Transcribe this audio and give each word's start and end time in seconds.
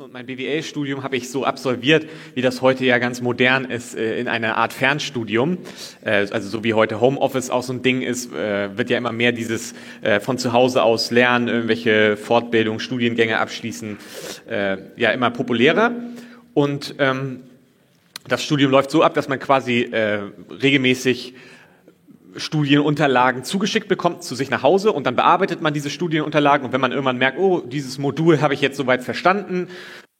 Und 0.00 0.12
mein 0.12 0.26
BWL-Studium 0.26 1.04
habe 1.04 1.16
ich 1.16 1.30
so 1.30 1.44
absolviert, 1.44 2.04
wie 2.34 2.42
das 2.42 2.62
heute 2.62 2.84
ja 2.84 2.98
ganz 2.98 3.20
modern 3.20 3.64
ist, 3.64 3.94
äh, 3.94 4.18
in 4.18 4.26
einer 4.26 4.56
Art 4.56 4.72
Fernstudium. 4.72 5.58
Äh, 6.04 6.26
also 6.32 6.48
so 6.48 6.64
wie 6.64 6.74
heute 6.74 7.00
Homeoffice 7.00 7.48
auch 7.48 7.62
so 7.62 7.72
ein 7.72 7.82
Ding 7.82 8.02
ist, 8.02 8.32
äh, 8.32 8.76
wird 8.76 8.90
ja 8.90 8.98
immer 8.98 9.12
mehr 9.12 9.30
dieses 9.30 9.72
von 10.22 10.36
zu 10.36 10.52
Hause 10.52 10.82
aus 10.82 11.12
lernen, 11.12 11.46
irgendwelche 11.46 12.16
Fortbildungen, 12.16 12.80
Studiengänge 12.80 13.38
abschließen, 13.38 13.96
ja 14.96 15.10
immer 15.12 15.30
populärer. 15.30 15.92
Und 16.54 16.96
ähm, 16.98 17.44
das 18.26 18.42
Studium 18.42 18.72
läuft 18.72 18.90
so 18.90 19.04
ab, 19.04 19.14
dass 19.14 19.28
man 19.28 19.38
quasi 19.38 19.90
regelmäßig 20.60 21.34
Studienunterlagen 22.36 23.44
zugeschickt 23.44 23.88
bekommt 23.88 24.22
zu 24.22 24.34
sich 24.34 24.50
nach 24.50 24.62
Hause 24.62 24.92
und 24.92 25.06
dann 25.06 25.16
bearbeitet 25.16 25.60
man 25.60 25.74
diese 25.74 25.90
Studienunterlagen 25.90 26.66
und 26.66 26.72
wenn 26.72 26.80
man 26.80 26.92
irgendwann 26.92 27.18
merkt, 27.18 27.38
oh, 27.38 27.60
dieses 27.60 27.98
Modul 27.98 28.40
habe 28.40 28.54
ich 28.54 28.60
jetzt 28.60 28.76
soweit 28.76 29.02
verstanden, 29.02 29.68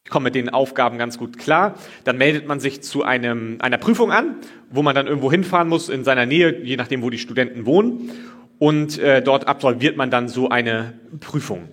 ich 0.04 0.10
komme 0.10 0.24
mit 0.24 0.34
den 0.34 0.50
Aufgaben 0.50 0.98
ganz 0.98 1.18
gut 1.18 1.38
klar, 1.38 1.74
dann 2.04 2.18
meldet 2.18 2.46
man 2.46 2.60
sich 2.60 2.82
zu 2.82 3.04
einem, 3.04 3.56
einer 3.60 3.78
Prüfung 3.78 4.12
an, 4.12 4.36
wo 4.70 4.82
man 4.82 4.94
dann 4.94 5.06
irgendwo 5.06 5.30
hinfahren 5.30 5.68
muss 5.68 5.88
in 5.88 6.04
seiner 6.04 6.26
Nähe, 6.26 6.62
je 6.62 6.76
nachdem, 6.76 7.02
wo 7.02 7.10
die 7.10 7.18
Studenten 7.18 7.64
wohnen 7.64 8.10
und 8.58 8.98
äh, 8.98 9.22
dort 9.22 9.48
absolviert 9.48 9.96
man 9.96 10.10
dann 10.10 10.28
so 10.28 10.48
eine 10.48 10.94
Prüfung. 11.20 11.68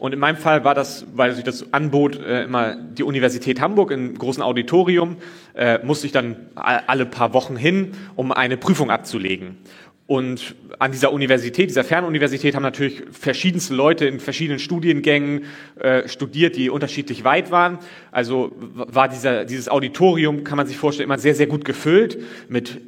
Und 0.00 0.14
in 0.14 0.18
meinem 0.18 0.38
Fall 0.38 0.64
war 0.64 0.74
das, 0.74 1.04
weil 1.14 1.34
sich 1.34 1.44
das 1.44 1.74
anbot, 1.74 2.18
äh, 2.18 2.44
immer 2.44 2.74
die 2.74 3.02
Universität 3.02 3.60
Hamburg 3.60 3.90
im 3.90 4.16
großen 4.16 4.42
Auditorium, 4.42 5.18
äh, 5.54 5.78
musste 5.84 6.06
ich 6.06 6.12
dann 6.12 6.36
alle 6.54 7.04
paar 7.04 7.34
Wochen 7.34 7.54
hin, 7.54 7.92
um 8.16 8.32
eine 8.32 8.56
Prüfung 8.56 8.90
abzulegen. 8.90 9.58
Und 10.06 10.56
an 10.78 10.90
dieser 10.92 11.12
Universität, 11.12 11.68
dieser 11.68 11.84
Fernuniversität, 11.84 12.54
haben 12.54 12.62
natürlich 12.62 13.02
verschiedenste 13.12 13.74
Leute 13.74 14.06
in 14.06 14.20
verschiedenen 14.20 14.58
Studiengängen 14.58 15.44
äh, 15.78 16.08
studiert, 16.08 16.56
die 16.56 16.70
unterschiedlich 16.70 17.22
weit 17.24 17.50
waren. 17.50 17.78
Also 18.10 18.52
war 18.56 19.06
dieser, 19.06 19.44
dieses 19.44 19.68
Auditorium, 19.68 20.44
kann 20.44 20.56
man 20.56 20.66
sich 20.66 20.78
vorstellen, 20.78 21.10
immer 21.10 21.18
sehr, 21.18 21.34
sehr 21.34 21.46
gut 21.46 21.66
gefüllt 21.66 22.18
mit 22.48 22.80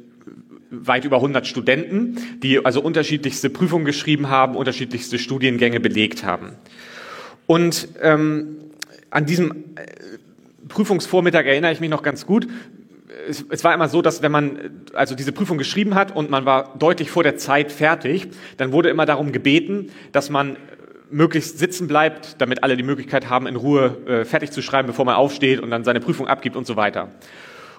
weit 0.71 1.05
über 1.05 1.17
100 1.17 1.45
Studenten, 1.45 2.17
die 2.41 2.65
also 2.65 2.81
unterschiedlichste 2.81 3.51
Prüfungen 3.51 3.85
geschrieben 3.85 4.29
haben, 4.29 4.55
unterschiedlichste 4.55 5.19
Studiengänge 5.19 5.79
belegt 5.79 6.23
haben. 6.23 6.53
Und 7.47 7.87
ähm, 8.01 8.57
an 9.09 9.25
diesem 9.25 9.51
äh, 9.51 9.85
Prüfungsvormittag 10.67 11.45
erinnere 11.45 11.71
ich 11.71 11.79
mich 11.79 11.89
noch 11.89 12.03
ganz 12.03 12.25
gut. 12.25 12.47
Es, 13.29 13.45
es, 13.49 13.63
war 13.63 13.73
immer 13.73 13.89
so, 13.89 14.01
dass 14.01 14.21
wenn 14.21 14.31
man 14.31 14.59
also 14.93 15.15
diese 15.15 15.31
Prüfung 15.31 15.57
geschrieben 15.57 15.95
hat 15.95 16.15
und 16.15 16.29
man 16.29 16.45
war 16.45 16.75
deutlich 16.77 17.11
vor 17.11 17.23
der 17.23 17.37
Zeit 17.37 17.71
fertig, 17.71 18.29
dann 18.57 18.71
wurde 18.71 18.89
immer 18.89 19.05
darum 19.05 19.31
gebeten, 19.31 19.91
dass 20.11 20.29
man 20.29 20.57
möglichst 21.11 21.59
sitzen 21.59 21.87
bleibt, 21.87 22.41
damit 22.41 22.63
alle 22.63 22.75
die 22.75 22.83
Möglichkeit 22.83 23.29
haben, 23.29 23.45
in 23.45 23.55
Ruhe 23.55 23.97
äh, 24.07 24.25
fertig 24.25 24.51
zu 24.51 24.61
schreiben, 24.61 24.87
bevor 24.87 25.05
man 25.05 25.15
aufsteht 25.15 25.59
und 25.59 25.69
dann 25.69 25.83
seine 25.83 25.99
Prüfung 25.99 26.27
abgibt 26.27 26.55
und 26.55 26.65
so 26.65 26.75
weiter. 26.75 27.09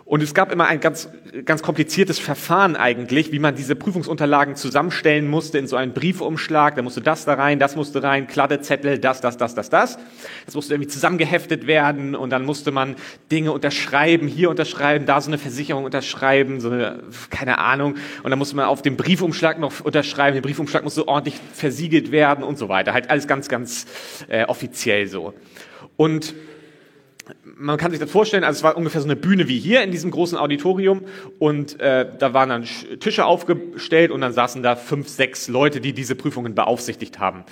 Und 0.07 0.23
es 0.23 0.35
gab 0.35 0.53
immer 0.53 0.67
ein 0.67 0.81
ganz, 0.81 1.09
ganz 1.47 1.63
kompliziertes 1.63 2.19
Verfahren 2.19 2.77
eigentlich, 2.77 3.33
wie 3.33 3.39
man 3.39 3.55
diese 3.55 3.75
Prüfungsunterlagen 3.75 4.55
zusammenstellen 4.55 5.27
musste 5.27 5.57
in 5.57 5.67
so 5.67 5.77
einen 5.77 5.95
Briefumschlag. 5.95 6.77
Da 6.77 6.83
musste 6.83 7.01
das 7.01 7.25
da 7.25 7.35
rein, 7.35 7.59
das 7.59 7.75
musste 7.75 8.03
rein, 8.03 8.27
Kladdezettel, 8.27 8.99
das, 8.99 9.23
das, 9.23 9.39
das, 9.39 9.55
das, 9.55 9.71
das. 9.71 9.99
Das 10.45 10.55
musste 10.55 10.75
irgendwie 10.75 10.91
zusammengeheftet 10.91 11.67
werden 11.67 12.15
und 12.15 12.29
dann 12.31 12.45
musste 12.45 12.71
man 12.71 12.97
Dinge 13.33 13.53
unterschreiben, 13.53 14.29
hier 14.29 14.51
unterschreiben, 14.51 15.07
da 15.07 15.23
so 15.23 15.31
eine 15.31 15.39
Versicherung 15.39 15.85
unterschreiben, 15.85 16.61
so 16.61 16.69
eine, 16.69 17.03
keine 17.31 17.57
Ahnung. 17.59 17.95
Und 18.23 18.31
dann 18.31 18.39
musste 18.39 18.57
man 18.57 18.67
auf 18.67 18.83
dem 18.83 18.99
Briefumschlag 18.99 19.59
noch 19.59 19.81
unterschreiben. 19.81 20.35
Der 20.35 20.43
Briefumschlag 20.43 20.85
musste 20.85 21.09
ordentlich 21.09 21.41
versiegelt 21.55 22.13
werden 22.13 22.45
und 22.45 22.59
so 22.59 22.69
weiter. 22.69 22.93
Halt 22.93 23.09
alles 23.09 23.27
ganz, 23.27 23.49
ganz 23.49 23.87
äh, 24.29 24.45
offiziell 24.45 25.07
so. 25.07 25.33
Und 25.97 26.35
man 27.57 27.77
kann 27.77 27.91
sich 27.91 28.01
das 28.01 28.11
vorstellen, 28.11 28.45
also 28.45 28.59
es 28.59 28.63
war 28.63 28.77
ungefähr 28.77 29.01
so 29.01 29.07
eine 29.07 29.17
Bühne 29.17 29.49
wie 29.49 29.59
hier 29.59 29.83
in 29.83 29.91
diesem 29.91 30.11
großen 30.11 30.39
Auditorium 30.39 31.03
und 31.39 31.81
äh, 31.81 32.07
da 32.19 32.35
waren 32.35 32.49
dann 32.49 32.65
Tische 33.01 33.25
aufgestellt 33.25 34.11
und 34.11 34.21
dann 34.21 34.33
saßen 34.33 34.63
da 34.63 34.77
fünf, 34.77 35.09
sechs 35.09 35.49
Leute, 35.49 35.81
die 35.81 35.93
diese 35.93 36.15
Prüfungen 36.15 36.55
beaufsichtigt 36.55 37.19
haben. 37.19 37.45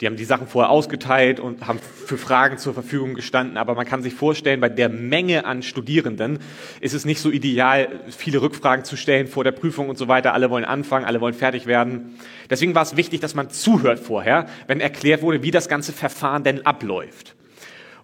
Die 0.00 0.06
haben 0.06 0.16
die 0.16 0.24
Sachen 0.24 0.46
vorher 0.46 0.70
ausgeteilt 0.70 1.40
und 1.40 1.66
haben 1.66 1.78
für 1.78 2.18
Fragen 2.18 2.58
zur 2.58 2.74
Verfügung 2.74 3.14
gestanden. 3.14 3.56
Aber 3.56 3.74
man 3.74 3.86
kann 3.86 4.02
sich 4.02 4.12
vorstellen, 4.12 4.60
bei 4.60 4.68
der 4.68 4.90
Menge 4.90 5.46
an 5.46 5.62
Studierenden 5.62 6.38
ist 6.80 6.92
es 6.92 7.06
nicht 7.06 7.18
so 7.18 7.30
ideal, 7.30 7.88
viele 8.08 8.42
Rückfragen 8.42 8.84
zu 8.84 8.96
stellen 8.96 9.26
vor 9.26 9.42
der 9.42 9.52
Prüfung 9.52 9.88
und 9.88 9.96
so 9.96 10.06
weiter. 10.06 10.34
Alle 10.34 10.50
wollen 10.50 10.66
anfangen, 10.66 11.06
alle 11.06 11.22
wollen 11.22 11.32
fertig 11.32 11.64
werden. 11.64 12.18
Deswegen 12.50 12.74
war 12.74 12.82
es 12.82 12.98
wichtig, 12.98 13.20
dass 13.20 13.34
man 13.34 13.48
zuhört 13.48 13.98
vorher, 13.98 14.48
wenn 14.66 14.80
erklärt 14.80 15.22
wurde, 15.22 15.42
wie 15.42 15.50
das 15.50 15.66
ganze 15.66 15.94
Verfahren 15.94 16.44
denn 16.44 16.66
abläuft. 16.66 17.35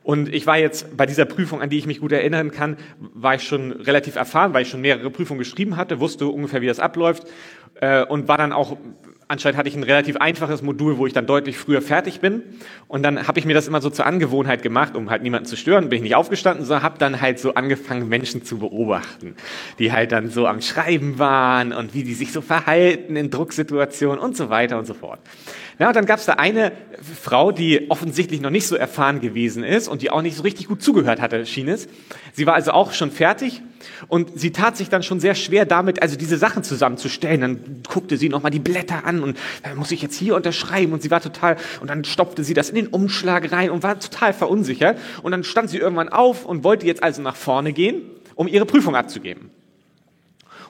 Und 0.02 0.32
ich 0.32 0.46
war 0.46 0.58
jetzt 0.58 0.96
bei 0.96 1.06
dieser 1.06 1.24
Prüfung, 1.24 1.60
an 1.60 1.70
die 1.70 1.78
ich 1.78 1.86
mich 1.86 2.00
gut 2.00 2.12
erinnern 2.12 2.50
kann, 2.50 2.76
war 2.98 3.34
ich 3.36 3.42
schon 3.42 3.72
relativ 3.72 4.16
erfahren, 4.16 4.52
weil 4.52 4.62
ich 4.62 4.68
schon 4.68 4.80
mehrere 4.80 5.10
Prüfungen 5.10 5.38
geschrieben 5.38 5.76
hatte, 5.76 6.00
wusste 6.00 6.26
ungefähr, 6.26 6.60
wie 6.60 6.66
das 6.66 6.80
abläuft 6.80 7.24
äh, 7.80 8.04
und 8.04 8.28
war 8.28 8.38
dann 8.38 8.52
auch 8.52 8.76
anscheinend 9.32 9.58
hatte 9.58 9.68
ich 9.68 9.74
ein 9.74 9.82
relativ 9.82 10.16
einfaches 10.16 10.62
Modul, 10.62 10.98
wo 10.98 11.06
ich 11.06 11.12
dann 11.12 11.26
deutlich 11.26 11.58
früher 11.58 11.82
fertig 11.82 12.20
bin. 12.20 12.42
Und 12.86 13.02
dann 13.02 13.26
habe 13.26 13.38
ich 13.38 13.44
mir 13.44 13.54
das 13.54 13.66
immer 13.66 13.80
so 13.80 13.90
zur 13.90 14.06
Angewohnheit 14.06 14.62
gemacht, 14.62 14.94
um 14.94 15.10
halt 15.10 15.22
niemanden 15.22 15.46
zu 15.46 15.56
stören. 15.56 15.88
Bin 15.88 15.96
ich 15.96 16.02
nicht 16.02 16.14
aufgestanden, 16.14 16.64
sondern 16.64 16.84
habe 16.84 16.98
dann 16.98 17.20
halt 17.20 17.38
so 17.40 17.54
angefangen, 17.54 18.08
Menschen 18.08 18.44
zu 18.44 18.58
beobachten, 18.58 19.34
die 19.78 19.90
halt 19.90 20.12
dann 20.12 20.28
so 20.28 20.46
am 20.46 20.60
Schreiben 20.60 21.18
waren 21.18 21.72
und 21.72 21.94
wie 21.94 22.04
die 22.04 22.14
sich 22.14 22.30
so 22.30 22.42
verhalten 22.42 23.16
in 23.16 23.30
Drucksituationen 23.30 24.20
und 24.20 24.36
so 24.36 24.50
weiter 24.50 24.78
und 24.78 24.84
so 24.84 24.94
fort. 24.94 25.18
Ja, 25.78 25.88
und 25.88 25.96
dann 25.96 26.06
gab 26.06 26.18
es 26.18 26.26
da 26.26 26.34
eine 26.34 26.72
Frau, 27.20 27.50
die 27.50 27.90
offensichtlich 27.90 28.40
noch 28.40 28.50
nicht 28.50 28.66
so 28.66 28.76
erfahren 28.76 29.20
gewesen 29.20 29.64
ist 29.64 29.88
und 29.88 30.02
die 30.02 30.10
auch 30.10 30.22
nicht 30.22 30.36
so 30.36 30.42
richtig 30.42 30.68
gut 30.68 30.82
zugehört 30.82 31.20
hatte, 31.20 31.46
schien 31.46 31.68
es. 31.68 31.88
Sie 32.32 32.46
war 32.46 32.54
also 32.54 32.72
auch 32.72 32.92
schon 32.92 33.10
fertig 33.10 33.62
und 34.08 34.38
sie 34.38 34.52
tat 34.52 34.76
sich 34.76 34.88
dann 34.88 35.02
schon 35.02 35.20
sehr 35.20 35.34
schwer 35.34 35.64
damit, 35.64 36.02
also 36.02 36.16
diese 36.16 36.38
Sachen 36.38 36.64
zusammenzustellen. 36.64 37.40
Dann 37.40 37.82
guckte 37.88 38.16
sie 38.16 38.28
nochmal 38.28 38.50
die 38.50 38.58
Blätter 38.58 39.04
an 39.04 39.22
und 39.22 39.38
äh, 39.62 39.74
muss 39.74 39.90
ich 39.90 40.02
jetzt 40.02 40.16
hier 40.16 40.36
unterschreiben 40.36 40.92
und 40.92 41.02
sie 41.02 41.10
war 41.10 41.20
total, 41.20 41.56
und 41.80 41.88
dann 41.88 42.04
stopfte 42.04 42.44
sie 42.44 42.54
das 42.54 42.68
in 42.68 42.76
den 42.76 42.86
Umschlag 42.88 43.52
rein 43.52 43.70
und 43.70 43.82
war 43.82 43.98
total 43.98 44.32
verunsichert. 44.32 44.98
Und 45.22 45.32
dann 45.32 45.44
stand 45.44 45.70
sie 45.70 45.78
irgendwann 45.78 46.08
auf 46.08 46.44
und 46.44 46.64
wollte 46.64 46.86
jetzt 46.86 47.02
also 47.02 47.22
nach 47.22 47.36
vorne 47.36 47.72
gehen, 47.72 48.02
um 48.34 48.48
ihre 48.48 48.66
Prüfung 48.66 48.96
abzugeben. 48.96 49.50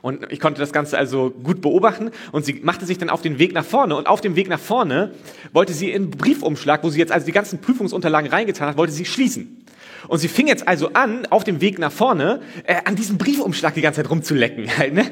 Und 0.03 0.33
ich 0.33 0.41
konnte 0.41 0.61
das 0.61 0.73
Ganze 0.73 0.99
also 0.99 1.31
gut 1.31 1.61
beobachten 1.61 2.11
und 2.33 2.45
sie 2.45 2.55
machte 2.55 2.87
sich 2.87 2.99
dann 2.99 3.09
auf 3.09 3.23
den 3.23 3.39
Weg 3.39 3.55
nach 3.55 3.65
vorne 3.65 3.95
und 3.95 4.09
auf 4.09 4.21
dem 4.21 4.35
Weg 4.35 4.49
nach 4.49 4.59
vorne 4.59 5.13
wollte 5.53 5.73
sie 5.73 5.93
in 5.93 6.11
Briefumschlag, 6.11 6.83
wo 6.83 6.91
sie 6.91 6.99
jetzt 6.99 7.13
also 7.13 7.25
die 7.25 7.33
ganzen 7.33 7.61
Prüfungsunterlagen 7.61 8.29
reingetan 8.29 8.69
hat, 8.69 8.77
wollte 8.77 8.93
sie 8.93 9.05
schließen. 9.05 9.62
Und 10.09 10.19
sie 10.19 10.29
fing 10.29 10.49
jetzt 10.49 10.67
also 10.67 10.93
an, 10.93 11.27
auf 11.27 11.45
dem 11.45 11.61
Weg 11.61 11.79
nach 11.79 11.93
vorne, 11.93 12.41
äh, 12.65 12.77
an 12.85 12.97
diesem 12.97 13.19
Briefumschlag 13.19 13.75
die 13.75 13.83
ganze 13.83 14.03
Zeit 14.03 14.11
rumzulecken. 14.11 14.69
Halt, 14.79 14.95
ne? 14.95 15.11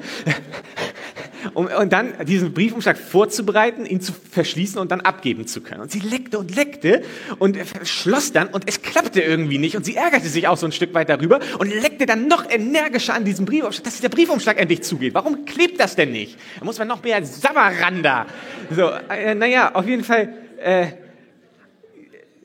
um, 1.54 1.66
und 1.66 1.92
dann 1.92 2.12
diesen 2.26 2.52
Briefumschlag 2.52 2.98
vorzubereiten, 2.98 3.86
ihn 3.86 4.00
zu 4.00 4.12
verschließen 4.12 4.78
und 4.78 4.90
dann 4.90 5.00
abgeben 5.00 5.46
zu 5.46 5.60
können. 5.60 5.80
Und 5.80 5.90
sie 5.90 6.00
leckte 6.00 6.38
und 6.38 6.54
leckte 6.54 7.02
und 7.38 7.56
schloss 7.84 8.32
dann 8.32 8.48
und 8.48 8.64
es 8.68 8.82
klappte 8.82 9.20
irgendwie 9.20 9.58
nicht 9.58 9.76
und 9.76 9.84
sie 9.84 9.96
ärgerte 9.96 10.28
sich 10.28 10.48
auch 10.48 10.56
so 10.56 10.66
ein 10.66 10.72
Stück 10.72 10.94
weit 10.94 11.08
darüber 11.08 11.40
und 11.58 11.72
leckte 11.72 12.06
dann 12.06 12.28
noch 12.28 12.48
energischer 12.50 13.14
an 13.14 13.24
diesem 13.24 13.46
Briefumschlag, 13.46 13.84
dass 13.84 14.00
der 14.00 14.08
Briefumschlag 14.08 14.58
endlich 14.58 14.82
zugeht. 14.82 15.14
Warum 15.14 15.44
klebt 15.44 15.80
das 15.80 15.96
denn 15.96 16.12
nicht? 16.12 16.38
Da 16.58 16.64
muss 16.64 16.78
man 16.78 16.88
noch 16.88 17.02
mehr 17.02 17.24
Samaranda. 17.24 18.26
So, 18.74 18.90
äh, 19.08 19.34
naja, 19.34 19.74
auf 19.74 19.86
jeden 19.86 20.04
Fall, 20.04 20.32
äh, 20.62 20.86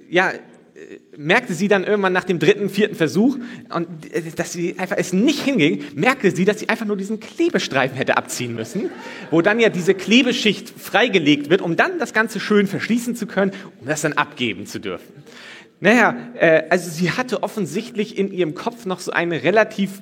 ja, 0.09 0.31
merkte 1.17 1.53
sie 1.53 1.67
dann 1.67 1.83
irgendwann 1.83 2.13
nach 2.13 2.23
dem 2.23 2.39
dritten, 2.39 2.69
vierten 2.69 2.95
Versuch, 2.95 3.37
und 3.73 4.13
äh, 4.13 4.21
dass 4.35 4.53
sie 4.53 4.77
einfach 4.77 4.97
es 4.97 5.13
nicht 5.13 5.41
hinging, 5.41 5.83
merkte 5.95 6.31
sie, 6.31 6.45
dass 6.45 6.59
sie 6.59 6.69
einfach 6.69 6.85
nur 6.85 6.97
diesen 6.97 7.19
Klebestreifen 7.19 7.97
hätte 7.97 8.17
abziehen 8.17 8.55
müssen, 8.55 8.89
wo 9.31 9.41
dann 9.41 9.59
ja 9.59 9.69
diese 9.69 9.93
Klebeschicht 9.93 10.69
freigelegt 10.69 11.49
wird, 11.49 11.61
um 11.61 11.75
dann 11.75 11.99
das 11.99 12.13
Ganze 12.13 12.39
schön 12.39 12.67
verschließen 12.67 13.15
zu 13.15 13.27
können, 13.27 13.51
um 13.79 13.87
das 13.87 14.01
dann 14.01 14.13
abgeben 14.13 14.65
zu 14.65 14.79
dürfen. 14.79 15.13
Naja, 15.79 16.15
äh, 16.35 16.63
also 16.69 16.89
sie 16.89 17.11
hatte 17.11 17.43
offensichtlich 17.43 18.17
in 18.17 18.31
ihrem 18.31 18.55
Kopf 18.55 18.85
noch 18.85 18.99
so 18.99 19.11
eine 19.11 19.43
relativ 19.43 20.01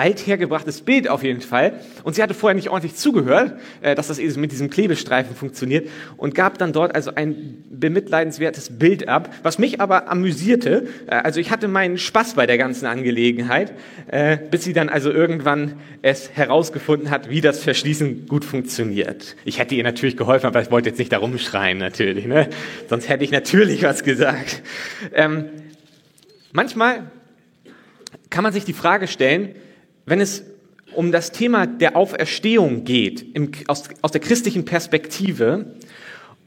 althergebrachtes 0.00 0.80
Bild 0.80 1.08
auf 1.08 1.22
jeden 1.22 1.42
Fall. 1.42 1.74
Und 2.04 2.14
sie 2.14 2.22
hatte 2.22 2.32
vorher 2.32 2.54
nicht 2.54 2.70
ordentlich 2.70 2.94
zugehört, 2.94 3.60
äh, 3.82 3.94
dass 3.94 4.08
das 4.08 4.18
eben 4.18 4.40
mit 4.40 4.50
diesem 4.50 4.70
Klebestreifen 4.70 5.36
funktioniert 5.36 5.88
und 6.16 6.34
gab 6.34 6.56
dann 6.56 6.72
dort 6.72 6.94
also 6.94 7.14
ein 7.14 7.64
bemitleidenswertes 7.68 8.78
Bild 8.78 9.08
ab, 9.08 9.34
was 9.42 9.58
mich 9.58 9.78
aber 9.80 10.10
amüsierte. 10.10 10.88
Äh, 11.06 11.16
also 11.16 11.38
ich 11.38 11.50
hatte 11.50 11.68
meinen 11.68 11.98
Spaß 11.98 12.34
bei 12.34 12.46
der 12.46 12.56
ganzen 12.56 12.86
Angelegenheit, 12.86 13.74
äh, 14.06 14.38
bis 14.50 14.64
sie 14.64 14.72
dann 14.72 14.88
also 14.88 15.10
irgendwann 15.10 15.74
es 16.00 16.30
herausgefunden 16.32 17.10
hat, 17.10 17.28
wie 17.28 17.42
das 17.42 17.62
Verschließen 17.62 18.26
gut 18.26 18.46
funktioniert. 18.46 19.36
Ich 19.44 19.58
hätte 19.58 19.74
ihr 19.74 19.84
natürlich 19.84 20.16
geholfen, 20.16 20.46
aber 20.46 20.62
ich 20.62 20.70
wollte 20.70 20.88
jetzt 20.88 20.98
nicht 20.98 21.12
da 21.12 21.18
rumschreien 21.18 21.76
natürlich, 21.76 22.24
ne? 22.24 22.48
sonst 22.88 23.10
hätte 23.10 23.22
ich 23.22 23.32
natürlich 23.32 23.82
was 23.82 24.02
gesagt. 24.02 24.62
Ähm, 25.12 25.50
manchmal 26.52 27.10
kann 28.30 28.44
man 28.44 28.54
sich 28.54 28.64
die 28.64 28.72
Frage 28.72 29.06
stellen, 29.06 29.54
wenn 30.10 30.20
es 30.20 30.42
um 30.96 31.12
das 31.12 31.30
Thema 31.30 31.68
der 31.68 31.96
Auferstehung 31.96 32.82
geht, 32.82 33.24
im, 33.36 33.52
aus, 33.68 33.84
aus 34.02 34.10
der 34.10 34.20
christlichen 34.20 34.64
Perspektive, 34.64 35.76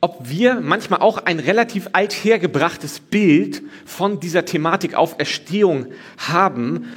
ob 0.01 0.29
wir 0.29 0.59
manchmal 0.59 0.99
auch 0.99 1.19
ein 1.19 1.39
relativ 1.39 1.87
althergebrachtes 1.93 2.99
Bild 2.99 3.61
von 3.85 4.19
dieser 4.19 4.43
Thematik 4.43 4.95
Auferstehung 4.95 5.85
haben 6.17 6.87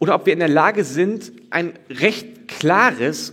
oder 0.00 0.16
ob 0.16 0.26
wir 0.26 0.32
in 0.32 0.40
der 0.40 0.48
Lage 0.48 0.82
sind, 0.82 1.30
ein 1.50 1.74
recht 1.88 2.48
klares, 2.48 3.32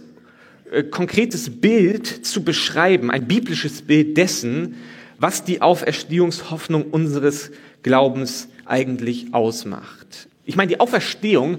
äh, 0.71 0.83
konkretes 0.83 1.61
Bild 1.61 2.05
zu 2.05 2.43
beschreiben, 2.43 3.09
ein 3.09 3.27
biblisches 3.27 3.81
Bild 3.81 4.17
dessen, 4.17 4.75
was 5.17 5.43
die 5.43 5.63
Auferstehungshoffnung 5.63 6.83
unseres 6.91 7.49
Glaubens 7.81 8.49
eigentlich 8.65 9.33
ausmacht. 9.33 10.27
Ich 10.45 10.55
meine, 10.55 10.69
die 10.69 10.79
Auferstehung 10.79 11.57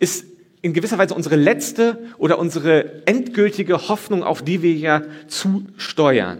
ist 0.00 0.31
in 0.62 0.72
gewisser 0.72 0.96
Weise 0.96 1.14
unsere 1.14 1.36
letzte 1.36 1.98
oder 2.18 2.38
unsere 2.38 3.06
endgültige 3.06 3.88
Hoffnung, 3.88 4.22
auf 4.22 4.42
die 4.42 4.62
wir 4.62 4.72
ja 4.72 5.02
zusteuern. 5.26 6.38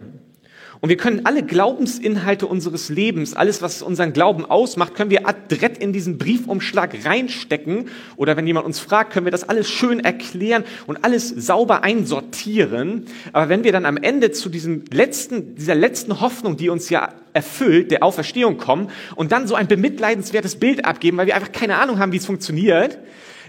Und 0.83 0.89
wir 0.89 0.97
können 0.97 1.27
alle 1.27 1.45
Glaubensinhalte 1.45 2.49
unseres 2.49 2.89
Lebens, 2.89 3.35
alles, 3.35 3.63
was 3.63 3.83
unseren 3.83 4.13
Glauben 4.13 4.45
ausmacht, 4.45 4.97
können 4.97 5.11
wir 5.11 5.29
adrett 5.29 5.79
in 5.79 5.93
diesen 5.93 6.19
Briefumschlag 6.19 7.05
reinstecken. 7.05 7.89
Oder 8.17 8.37
wenn 8.37 8.49
jemand 8.49 8.67
uns 8.67 8.81
fragt, 8.81 9.13
können 9.13 9.25
wir 9.25 9.31
das 9.31 9.49
alles 9.49 9.71
schön 9.71 10.01
erklären 10.01 10.65
und 10.89 11.05
alles 11.05 11.29
sauber 11.29 11.85
einsortieren. 11.85 13.07
Aber 13.33 13.49
wenn 13.49 13.63
wir 13.63 13.71
dann 13.71 13.87
am 13.87 13.97
Ende 13.97 14.33
zu 14.33 14.49
diesem 14.49 14.83
letzten, 14.93 15.55
dieser 15.55 15.77
letzten 15.77 16.21
Hoffnung, 16.21 16.57
die 16.57 16.69
uns 16.69 16.91
ja 16.91 17.11
erfüllt, 17.33 17.93
der 17.93 18.03
Auferstehung 18.03 18.57
kommen 18.57 18.91
und 19.15 19.31
dann 19.31 19.47
so 19.47 19.55
ein 19.55 19.69
bemitleidenswertes 19.69 20.57
Bild 20.57 20.85
abgeben, 20.85 21.17
weil 21.17 21.29
wir 21.29 21.37
einfach 21.37 21.53
keine 21.53 21.77
Ahnung 21.79 22.01
haben, 22.01 22.11
wie 22.11 22.17
es 22.17 22.27
funktioniert, 22.27 22.99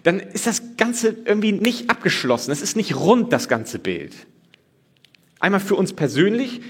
dann 0.04 0.20
ist 0.20 0.48
das 0.48 0.78
Ganze 0.78 1.16
irgendwie 1.26 1.54
nicht 1.54 1.90
abgeschlossen. 1.90 2.52
Es 2.52 2.62
ist 2.62 2.76
nicht 2.76 2.96
rund, 2.96 3.34
das 3.34 3.48
ganze 3.48 3.80
Bild. 3.80 4.14
Einmal 5.40 5.60
für 5.60 5.76
uns 5.76 5.94
persönlich, 5.94 6.62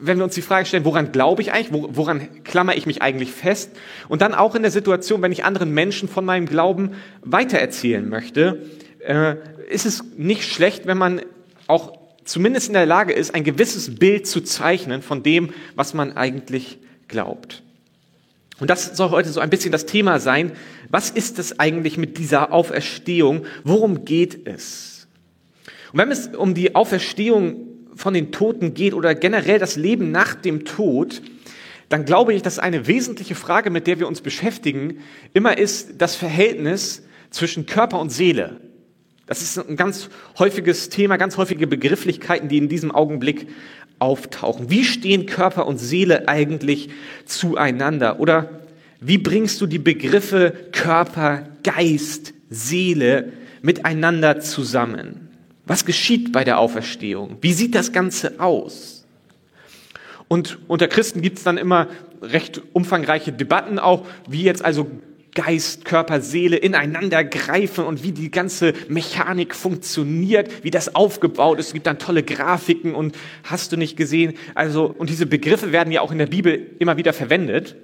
wenn 0.00 0.16
wir 0.16 0.24
uns 0.24 0.34
die 0.34 0.42
Frage 0.42 0.66
stellen, 0.66 0.84
woran 0.84 1.12
glaube 1.12 1.42
ich 1.42 1.52
eigentlich, 1.52 1.82
woran 1.90 2.42
klammer 2.44 2.74
ich 2.74 2.86
mich 2.86 3.02
eigentlich 3.02 3.32
fest? 3.32 3.70
Und 4.08 4.22
dann 4.22 4.34
auch 4.34 4.54
in 4.54 4.62
der 4.62 4.70
Situation, 4.70 5.20
wenn 5.20 5.32
ich 5.32 5.44
anderen 5.44 5.72
Menschen 5.72 6.08
von 6.08 6.24
meinem 6.24 6.46
Glauben 6.46 6.92
weitererzählen 7.22 8.08
möchte, 8.08 8.62
äh, 9.00 9.36
ist 9.68 9.84
es 9.84 10.04
nicht 10.16 10.44
schlecht, 10.44 10.86
wenn 10.86 10.96
man 10.96 11.20
auch 11.66 11.98
zumindest 12.24 12.68
in 12.68 12.74
der 12.74 12.86
Lage 12.86 13.12
ist, 13.12 13.34
ein 13.34 13.44
gewisses 13.44 13.96
Bild 13.96 14.26
zu 14.26 14.40
zeichnen 14.40 15.02
von 15.02 15.22
dem, 15.22 15.50
was 15.74 15.94
man 15.94 16.16
eigentlich 16.16 16.78
glaubt. 17.08 17.62
Und 18.60 18.70
das 18.70 18.96
soll 18.96 19.10
heute 19.10 19.30
so 19.30 19.40
ein 19.40 19.50
bisschen 19.50 19.72
das 19.72 19.86
Thema 19.86 20.18
sein. 20.18 20.52
Was 20.90 21.10
ist 21.10 21.38
es 21.38 21.60
eigentlich 21.60 21.96
mit 21.96 22.18
dieser 22.18 22.52
Auferstehung? 22.52 23.44
Worum 23.64 24.04
geht 24.04 24.46
es? 24.46 25.06
Und 25.92 25.98
wenn 25.98 26.10
es 26.10 26.28
um 26.28 26.54
die 26.54 26.74
Auferstehung 26.74 27.68
von 27.94 28.14
den 28.14 28.32
Toten 28.32 28.74
geht 28.74 28.94
oder 28.94 29.14
generell 29.14 29.58
das 29.58 29.76
Leben 29.76 30.10
nach 30.10 30.34
dem 30.34 30.64
Tod, 30.64 31.22
dann 31.88 32.04
glaube 32.04 32.34
ich, 32.34 32.42
dass 32.42 32.58
eine 32.58 32.86
wesentliche 32.86 33.34
Frage, 33.34 33.70
mit 33.70 33.86
der 33.86 33.98
wir 33.98 34.08
uns 34.08 34.20
beschäftigen, 34.20 34.98
immer 35.32 35.56
ist 35.56 35.94
das 35.98 36.16
Verhältnis 36.16 37.02
zwischen 37.30 37.66
Körper 37.66 38.00
und 38.00 38.10
Seele. 38.10 38.60
Das 39.28 39.42
ist 39.42 39.58
ein 39.58 39.76
ganz 39.76 40.08
häufiges 40.38 40.88
Thema, 40.88 41.18
ganz 41.18 41.36
häufige 41.36 41.66
Begrifflichkeiten, 41.66 42.48
die 42.48 42.56
in 42.56 42.68
diesem 42.68 42.90
Augenblick 42.90 43.46
auftauchen. 43.98 44.70
Wie 44.70 44.84
stehen 44.84 45.26
Körper 45.26 45.66
und 45.66 45.76
Seele 45.76 46.28
eigentlich 46.28 46.88
zueinander? 47.26 48.20
Oder 48.20 48.48
wie 49.00 49.18
bringst 49.18 49.60
du 49.60 49.66
die 49.66 49.78
Begriffe 49.78 50.54
Körper, 50.72 51.46
Geist, 51.62 52.32
Seele 52.48 53.32
miteinander 53.60 54.40
zusammen? 54.40 55.28
Was 55.66 55.84
geschieht 55.84 56.32
bei 56.32 56.42
der 56.42 56.58
Auferstehung? 56.58 57.36
Wie 57.42 57.52
sieht 57.52 57.74
das 57.74 57.92
Ganze 57.92 58.40
aus? 58.40 59.04
Und 60.26 60.58
unter 60.68 60.88
Christen 60.88 61.20
gibt 61.20 61.36
es 61.36 61.44
dann 61.44 61.58
immer 61.58 61.88
recht 62.22 62.62
umfangreiche 62.72 63.32
Debatten 63.32 63.78
auch, 63.78 64.06
wie 64.26 64.42
jetzt 64.42 64.64
also 64.64 64.90
Geist, 65.34 65.84
Körper, 65.84 66.20
Seele 66.20 66.56
ineinander 66.56 67.22
greifen 67.24 67.84
und 67.84 68.02
wie 68.02 68.12
die 68.12 68.30
ganze 68.30 68.72
Mechanik 68.88 69.54
funktioniert, 69.54 70.64
wie 70.64 70.70
das 70.70 70.94
aufgebaut 70.94 71.58
ist. 71.58 71.68
Es 71.68 71.72
gibt 71.72 71.86
dann 71.86 71.98
tolle 71.98 72.22
Grafiken 72.22 72.94
und 72.94 73.16
hast 73.44 73.72
du 73.72 73.76
nicht 73.76 73.96
gesehen. 73.96 74.34
Also, 74.54 74.86
und 74.86 75.10
diese 75.10 75.26
Begriffe 75.26 75.72
werden 75.72 75.92
ja 75.92 76.00
auch 76.00 76.12
in 76.12 76.18
der 76.18 76.26
Bibel 76.26 76.70
immer 76.78 76.96
wieder 76.96 77.12
verwendet. 77.12 77.76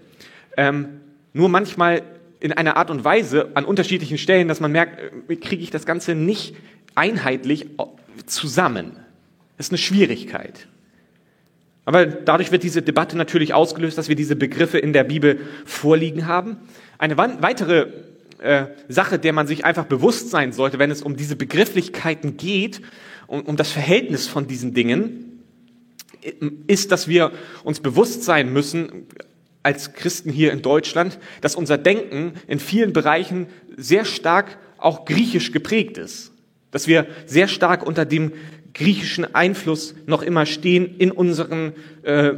Ähm, 0.57 1.01
nur 1.33 1.49
manchmal 1.49 2.03
in 2.41 2.53
einer 2.53 2.77
Art 2.77 2.91
und 2.91 3.05
Weise 3.05 3.51
an 3.55 3.65
unterschiedlichen 3.65 4.19
Stellen, 4.19 4.49
dass 4.49 4.61
man 4.61 4.73
merkt, 4.73 4.99
äh, 5.29 5.37
kriege 5.37 5.63
ich 5.63 5.71
das 5.71 5.87
Ganze 5.87 6.15
nicht 6.15 6.55
einheitlich 6.95 7.67
zusammen. 8.27 8.93
Das 9.57 9.67
ist 9.67 9.73
eine 9.73 9.79
Schwierigkeit. 9.79 10.67
Aber 11.85 12.07
dadurch 12.07 12.51
wird 12.51 12.63
diese 12.63 12.83
Debatte 12.83 13.17
natürlich 13.17 13.53
ausgelöst, 13.53 13.99
dass 13.99 14.09
wir 14.09 14.17
diese 14.17 14.37
Begriffe 14.37 14.79
in 14.79 14.93
der 14.93 15.05
Bibel 15.05 15.41
vorliegen 15.65 16.27
haben. 16.27 16.57
Eine 16.99 17.17
weitere 17.17 17.89
äh, 18.39 18.67
Sache, 18.89 19.19
der 19.19 19.33
man 19.33 19.47
sich 19.47 19.65
einfach 19.65 19.87
bewusst 19.87 20.31
sein 20.31 20.53
sollte, 20.53 20.79
wenn 20.79 20.91
es 20.91 21.03
um 21.03 21.17
diese 21.17 21.37
Begrifflichkeiten 21.37 22.37
geht, 22.37 22.81
um, 23.27 23.43
um 23.43 23.57
das 23.57 23.71
Verhältnis 23.71 24.27
von 24.27 24.47
diesen 24.47 24.75
Dingen, 24.75 25.43
ist, 26.67 26.93
dass 26.93 27.09
wir 27.09 27.33
uns 27.65 27.81
bewusst 27.81 28.25
sein 28.25 28.53
müssen, 28.53 29.07
als 29.63 29.95
Christen 29.95 30.31
hier 30.31 30.53
in 30.53 30.63
Deutschland, 30.63 31.19
dass 31.41 31.57
unser 31.57 31.79
Denken 31.79 32.35
in 32.47 32.59
vielen 32.59 32.93
Bereichen 32.93 33.47
sehr 33.77 34.05
stark 34.05 34.59
auch 34.79 35.07
griechisch 35.07 35.53
geprägt 35.53 35.97
ist. 35.97 36.33
Dass 36.71 36.87
wir 36.87 37.07
sehr 37.27 37.49
stark 37.49 37.87
unter 37.87 38.05
dem 38.05 38.33
griechischen 38.75 39.35
Einfluss 39.35 39.95
noch 40.07 40.23
immer 40.23 40.45
stehen 40.45 40.97
in 40.99 41.11
unseren 41.11 41.73
äh, 42.03 42.35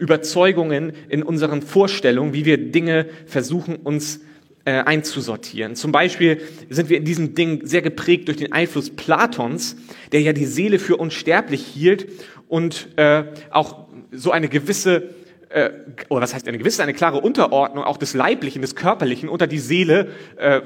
Überzeugungen, 0.00 0.92
in 1.08 1.22
unseren 1.22 1.62
Vorstellungen, 1.62 2.32
wie 2.32 2.44
wir 2.44 2.58
Dinge 2.58 3.06
versuchen 3.26 3.76
uns 3.76 4.20
äh, 4.64 4.72
einzusortieren. 4.72 5.76
Zum 5.76 5.92
Beispiel 5.92 6.40
sind 6.68 6.88
wir 6.88 6.98
in 6.98 7.04
diesem 7.04 7.34
Ding 7.34 7.66
sehr 7.66 7.82
geprägt 7.82 8.28
durch 8.28 8.38
den 8.38 8.52
Einfluss 8.52 8.90
Platons, 8.90 9.76
der 10.12 10.20
ja 10.22 10.32
die 10.32 10.46
Seele 10.46 10.78
für 10.78 10.96
unsterblich 10.96 11.64
hielt 11.64 12.08
und 12.48 12.88
äh, 12.96 13.24
auch 13.50 13.86
so 14.10 14.32
eine 14.32 14.48
gewisse 14.48 15.10
äh, 15.50 15.70
oder 16.08 16.22
was 16.22 16.34
heißt 16.34 16.48
eine 16.48 16.58
gewisse, 16.58 16.82
eine 16.82 16.94
klare 16.94 17.20
Unterordnung 17.20 17.84
auch 17.84 17.96
des 17.96 18.14
Leiblichen, 18.14 18.62
des 18.62 18.74
Körperlichen 18.74 19.28
unter 19.28 19.46
die 19.46 19.58
Seele 19.58 20.08
äh, 20.36 20.60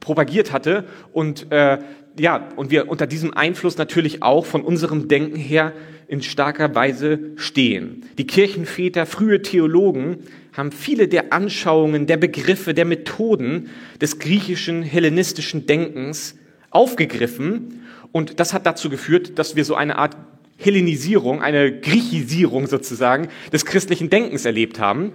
propagiert 0.00 0.52
hatte 0.52 0.84
und 1.12 1.50
äh, 1.50 1.78
ja 2.18 2.48
und 2.56 2.70
wir 2.70 2.88
unter 2.88 3.06
diesem 3.06 3.34
Einfluss 3.34 3.76
natürlich 3.76 4.22
auch 4.22 4.46
von 4.46 4.62
unserem 4.62 5.08
Denken 5.08 5.36
her 5.36 5.72
in 6.08 6.22
starker 6.22 6.74
Weise 6.74 7.18
stehen. 7.36 8.04
Die 8.18 8.26
Kirchenväter, 8.26 9.06
frühe 9.06 9.42
Theologen 9.42 10.18
haben 10.56 10.72
viele 10.72 11.08
der 11.08 11.32
Anschauungen, 11.32 12.06
der 12.06 12.16
Begriffe, 12.16 12.74
der 12.74 12.84
Methoden 12.84 13.70
des 14.00 14.18
griechischen 14.18 14.82
hellenistischen 14.82 15.66
Denkens 15.66 16.36
aufgegriffen 16.70 17.82
und 18.12 18.40
das 18.40 18.54
hat 18.54 18.66
dazu 18.66 18.88
geführt, 18.88 19.38
dass 19.38 19.56
wir 19.56 19.64
so 19.64 19.74
eine 19.74 19.96
Art 19.98 20.16
Hellenisierung, 20.58 21.42
eine 21.42 21.80
Griechisierung 21.80 22.66
sozusagen 22.66 23.28
des 23.52 23.66
christlichen 23.66 24.08
Denkens 24.08 24.44
erlebt 24.44 24.80
haben. 24.80 25.12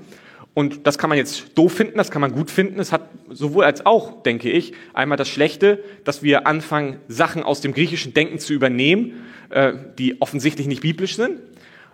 Und 0.53 0.86
das 0.86 0.98
kann 0.98 1.10
man 1.10 1.17
jetzt 1.17 1.58
doof 1.58 1.74
finden, 1.74 1.98
das 1.98 2.12
kann 2.12 2.22
man 2.22 2.34
gut 2.34 2.51
finden. 2.51 2.79
Es 2.79 2.91
hat 2.91 3.10
sowohl 3.29 3.63
als 3.63 3.86
auch, 3.86 4.22
denke 4.24 4.50
ich, 4.50 4.74
einmal 4.93 5.17
das 5.17 5.29
Schlechte, 5.29 5.81
dass 6.03 6.24
wir 6.24 6.46
anfangen, 6.46 6.98
Sachen 7.08 7.43
aus 7.43 7.62
dem 7.62 7.74
griechischen 7.74 8.13
Denken 8.13 8.38
zu 8.38 8.53
übernehmen, 8.53 9.24
äh, 9.50 9.74
die 9.98 10.22
offensichtlich 10.22 10.67
nicht 10.67 10.81
biblisch 10.81 11.15
sind. 11.15 11.39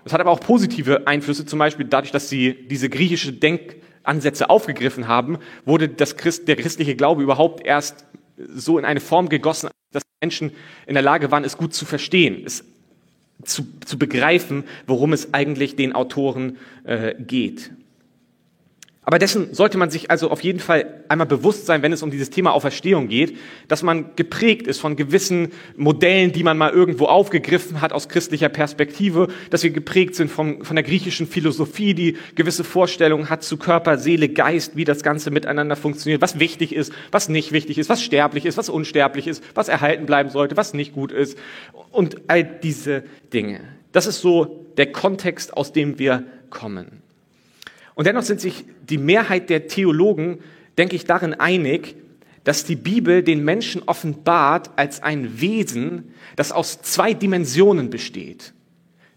Es 0.06 0.14
hat 0.14 0.22
aber 0.22 0.32
auch 0.32 0.40
positive 0.40 1.06
Einflüsse, 1.06 1.46
zum 1.46 1.60
Beispiel 1.60 1.86
dadurch, 1.86 2.12
dass 2.12 2.30
sie 2.30 2.68
diese 2.68 2.90
griechische 2.90 3.32
Denkansätze 3.34 4.50
aufgegriffen 4.50 5.08
haben, 5.08 5.38
wurde 5.66 5.90
das 5.90 6.18
Christ, 6.18 6.48
der 6.48 6.56
christliche 6.56 6.96
Glaube 6.96 7.22
überhaupt 7.22 7.66
erst 7.66 8.06
so 8.38 8.80
in 8.80 8.86
eine 8.86 9.02
Form 9.02 9.30
gegossen, 9.30 9.70
dass 9.92 10.04
Menschen 10.22 10.52
in 10.88 10.94
der 10.94 11.04
Lage 11.04 11.30
waren, 11.30 11.44
es 11.44 11.58
gut 11.58 11.74
zu 11.74 11.86
verstehen, 11.86 12.44
es 12.46 12.64
zu, 13.44 13.68
zu 13.86 14.00
begreifen, 14.00 14.64
worum 14.88 15.14
es 15.14 15.34
eigentlich 15.34 15.76
den 15.76 15.94
Autoren 15.94 16.58
äh, 16.86 17.14
geht. 17.20 17.72
Aber 19.08 19.20
dessen 19.20 19.54
sollte 19.54 19.78
man 19.78 19.90
sich 19.90 20.12
also 20.12 20.30
auf 20.30 20.42
jeden 20.42 20.60
Fall 20.60 21.06
einmal 21.08 21.28
bewusst 21.28 21.66
sein, 21.66 21.82
wenn 21.82 21.94
es 21.94 22.04
um 22.04 22.12
dieses 22.12 22.30
Thema 22.30 22.52
Auferstehung 22.52 23.08
geht, 23.08 23.38
dass 23.70 23.82
man 23.82 24.14
geprägt 24.18 24.68
ist 24.68 24.82
von 24.82 24.98
gewissen 24.98 25.54
Modellen, 25.78 26.34
die 26.34 26.44
man 26.44 26.58
mal 26.58 26.72
irgendwo 26.72 27.06
aufgegriffen 27.06 27.80
hat 27.80 27.94
aus 27.94 28.10
christlicher 28.10 28.50
Perspektive, 28.50 29.30
dass 29.50 29.64
wir 29.64 29.70
geprägt 29.70 30.16
sind 30.16 30.30
von, 30.30 30.66
von 30.66 30.76
der 30.76 30.84
griechischen 30.84 31.26
Philosophie, 31.26 31.94
die 31.94 32.18
gewisse 32.36 32.66
Vorstellungen 32.66 33.30
hat 33.30 33.44
zu 33.44 33.56
Körper, 33.56 33.98
Seele, 33.98 34.28
Geist, 34.28 34.76
wie 34.76 34.84
das 34.84 35.04
Ganze 35.04 35.32
miteinander 35.32 35.78
funktioniert, 35.78 36.22
was 36.22 36.42
wichtig 36.42 36.76
ist, 36.76 36.92
was 37.10 37.30
nicht 37.30 37.54
wichtig 37.54 37.78
ist, 37.78 37.88
was 37.88 38.04
sterblich 38.04 38.46
ist, 38.46 38.58
was 38.58 38.68
unsterblich 38.68 39.28
ist, 39.28 39.42
was 39.56 39.70
erhalten 39.70 40.06
bleiben 40.06 40.32
sollte, 40.32 40.58
was 40.58 40.74
nicht 40.74 40.92
gut 40.92 41.14
ist 41.14 41.38
und 41.92 42.18
all 42.28 42.44
diese 42.44 43.06
Dinge. 43.32 43.62
Das 43.94 44.06
ist 44.06 44.20
so 44.20 44.66
der 44.76 44.92
Kontext, 44.92 45.56
aus 45.56 45.72
dem 45.72 45.98
wir 45.98 46.26
kommen. 46.50 47.07
Und 47.98 48.06
dennoch 48.06 48.22
sind 48.22 48.40
sich 48.40 48.64
die 48.88 49.00
Mehrheit 49.00 49.50
der 49.50 49.68
Theologen, 49.68 50.38
denke 50.78 50.96
ich, 50.96 51.06
darin 51.06 51.34
einig, 51.34 51.96
dass 52.44 52.64
die 52.64 52.76
Bibel 52.76 53.24
den 53.24 53.44
Menschen 53.44 53.82
offenbart 53.88 54.70
als 54.76 55.02
ein 55.02 55.42
Wesen, 55.42 56.14
das 56.36 56.52
aus 56.52 56.80
zwei 56.84 57.16
Dimensionen 57.16 57.90
besteht. 57.90 58.54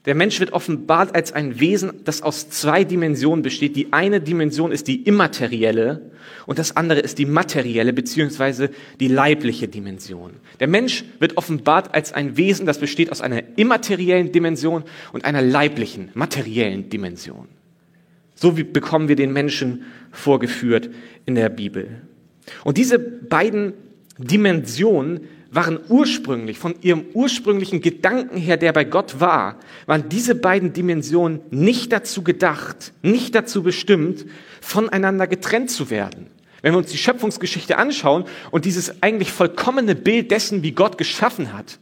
Der 0.07 0.15
Mensch 0.15 0.41
wird 0.41 0.55
offenbart 0.55 1.15
als 1.15 1.35
ein 1.35 1.61
Wesen, 1.61 1.93
das 2.05 2.23
aus 2.23 2.49
zwei 2.49 2.85
Dimensionen 2.85 3.43
besteht. 3.43 3.77
Die 3.77 3.93
eine 3.93 4.23
Dimension 4.23 4.73
ist 4.73 4.89
die 4.89 5.03
immaterielle 5.03 6.11
und 6.47 6.59
das 6.59 6.75
andere 6.75 7.01
ist 7.01 7.19
die 7.19 7.27
materielle 7.27 7.93
beziehungsweise 7.93 8.71
die 8.99 9.09
leibliche 9.09 9.69
Dimension. 9.69 10.33
Der 10.59 10.69
Mensch 10.69 11.05
wird 11.19 11.37
offenbart 11.37 11.95
als 11.95 12.15
ein 12.15 12.39
Wesen, 12.39 12.65
das 12.65 12.79
besteht 12.79 13.13
aus 13.13 13.21
einer 13.21 13.43
immateriellen 13.57 14.33
Dimension 14.33 14.85
und 15.13 15.27
einer 15.27 15.43
leiblichen, 15.43 16.09
materiellen 16.15 16.89
Dimension. 16.89 17.60
So 18.41 18.57
wie 18.57 18.65
bekommen 18.65 19.09
wir 19.09 19.17
den 19.17 19.35
Menschen 19.35 19.85
vorgeführt 20.13 20.89
in 21.27 21.35
der 21.35 21.51
Bibel. 21.51 22.01
Und 22.65 22.79
diese 22.79 22.99
beiden 22.99 23.75
Dimensionen 24.17 25.21
waren 25.51 25.79
ursprünglich, 25.91 26.59
von 26.59 26.75
ihrem 26.81 27.05
ursprünglichen 27.13 27.83
Gedanken 27.83 28.39
her, 28.39 28.57
der 28.57 28.73
bei 28.73 28.85
Gott 28.85 29.21
war, 29.21 29.59
waren 29.85 30.09
diese 30.09 30.35
beiden 30.35 30.73
Dimensionen 30.73 31.41
nicht 31.51 31.93
dazu 31.93 32.23
gedacht, 32.23 32.95
nicht 33.03 33.35
dazu 33.35 33.63
bestimmt, 33.63 34.25
voneinander 34.63 35.27
getrennt 35.27 35.71
zu 35.71 35.91
werden. 35.91 36.29
Wenn 36.63 36.73
wir 36.73 36.79
uns 36.79 36.91
die 36.91 36.97
Schöpfungsgeschichte 36.97 37.77
anschauen 37.77 38.25
und 38.53 38.65
dieses 38.65 39.03
eigentlich 39.03 39.33
vollkommene 39.33 39.95
Bild 39.95 40.31
dessen, 40.31 40.63
wie 40.63 40.73
Gott 40.73 40.97
geschaffen 40.97 41.53
hat, 41.53 41.79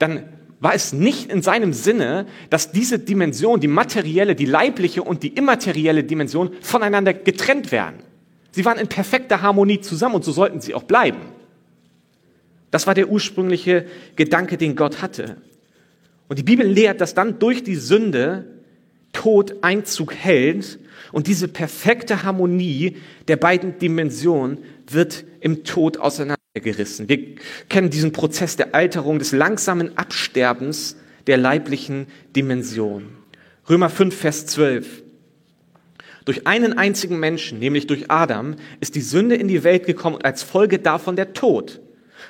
dann 0.00 0.24
war 0.64 0.74
es 0.74 0.94
nicht 0.94 1.30
in 1.30 1.42
seinem 1.42 1.74
Sinne, 1.74 2.24
dass 2.48 2.72
diese 2.72 2.98
Dimension, 2.98 3.60
die 3.60 3.68
materielle, 3.68 4.34
die 4.34 4.46
leibliche 4.46 5.02
und 5.02 5.22
die 5.22 5.28
immaterielle 5.28 6.04
Dimension 6.04 6.52
voneinander 6.62 7.12
getrennt 7.12 7.70
werden. 7.70 7.96
Sie 8.50 8.64
waren 8.64 8.78
in 8.78 8.88
perfekter 8.88 9.42
Harmonie 9.42 9.82
zusammen 9.82 10.14
und 10.14 10.24
so 10.24 10.32
sollten 10.32 10.62
sie 10.62 10.72
auch 10.72 10.84
bleiben. 10.84 11.18
Das 12.70 12.86
war 12.86 12.94
der 12.94 13.10
ursprüngliche 13.10 13.84
Gedanke, 14.16 14.56
den 14.56 14.74
Gott 14.74 15.02
hatte. 15.02 15.36
Und 16.28 16.38
die 16.38 16.42
Bibel 16.42 16.66
lehrt, 16.66 17.02
dass 17.02 17.12
dann 17.12 17.38
durch 17.38 17.62
die 17.62 17.76
Sünde 17.76 18.46
Tod 19.12 19.56
Einzug 19.60 20.14
hält 20.14 20.78
und 21.12 21.26
diese 21.26 21.46
perfekte 21.46 22.22
Harmonie 22.22 22.96
der 23.28 23.36
beiden 23.36 23.78
Dimensionen 23.78 24.64
wird 24.88 25.24
im 25.40 25.64
Tod 25.64 25.98
auseinandergerissen. 25.98 27.08
Wir 27.08 27.36
kennen 27.68 27.90
diesen 27.90 28.12
Prozess 28.12 28.56
der 28.56 28.74
Alterung, 28.74 29.18
des 29.18 29.32
langsamen 29.32 29.96
Absterbens 29.96 30.96
der 31.26 31.36
leiblichen 31.38 32.06
Dimension. 32.36 33.08
Römer 33.68 33.88
5, 33.88 34.14
Vers 34.14 34.46
12. 34.46 35.02
Durch 36.24 36.46
einen 36.46 36.78
einzigen 36.78 37.18
Menschen, 37.18 37.58
nämlich 37.58 37.86
durch 37.86 38.10
Adam, 38.10 38.56
ist 38.80 38.94
die 38.94 39.00
Sünde 39.00 39.34
in 39.34 39.48
die 39.48 39.62
Welt 39.62 39.86
gekommen 39.86 40.16
und 40.16 40.24
als 40.24 40.42
Folge 40.42 40.78
davon 40.78 41.16
der 41.16 41.34
Tod. 41.34 41.80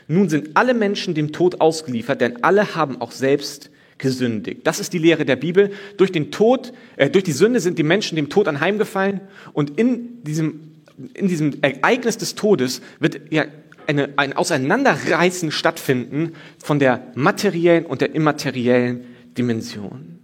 Nun 0.09 0.29
sind 0.29 0.51
alle 0.55 0.75
Menschen 0.75 1.15
dem 1.15 1.33
Tod 1.33 1.61
ausgeliefert, 1.61 2.21
denn 2.21 2.43
alle 2.43 2.75
haben 2.75 3.01
auch 3.01 3.13
selbst 3.13 3.71
gesündigt. 3.99 4.61
Das 4.65 4.81
ist 4.81 4.93
die 4.93 4.99
Lehre 4.99 5.25
der 5.25 5.37
Bibel. 5.37 5.71
Durch 5.97 6.11
den 6.11 6.31
Tod, 6.31 6.73
äh, 6.97 7.09
durch 7.09 7.25
die 7.25 7.33
Sünde 7.33 7.61
sind 7.61 7.79
die 7.79 7.85
Menschen 7.85 8.17
dem 8.17 8.29
Tod 8.29 8.49
anheimgefallen 8.49 9.21
und 9.53 9.79
in 9.79 10.23
diesem, 10.25 10.74
in 11.15 11.29
diesem 11.29 11.63
Ereignis 11.63 12.19
des 12.19 12.35
Todes 12.35 12.81
wird 13.01 13.21
ja 13.33 13.45
eine, 13.87 14.11
ein 14.17 14.33
Auseinanderreißen 14.33 15.51
stattfinden 15.51 16.35
von 16.59 16.79
der 16.79 17.13
materiellen 17.15 17.87
und 17.87 18.01
der 18.01 18.15
immateriellen 18.15 19.05
Dimension. 19.37 20.19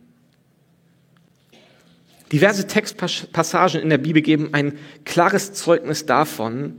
Diverse 2.32 2.66
Textpassagen 2.66 3.80
in 3.80 3.90
der 3.90 3.98
Bibel 3.98 4.22
geben 4.22 4.50
ein 4.52 4.78
klares 5.04 5.52
Zeugnis 5.52 6.06
davon, 6.06 6.74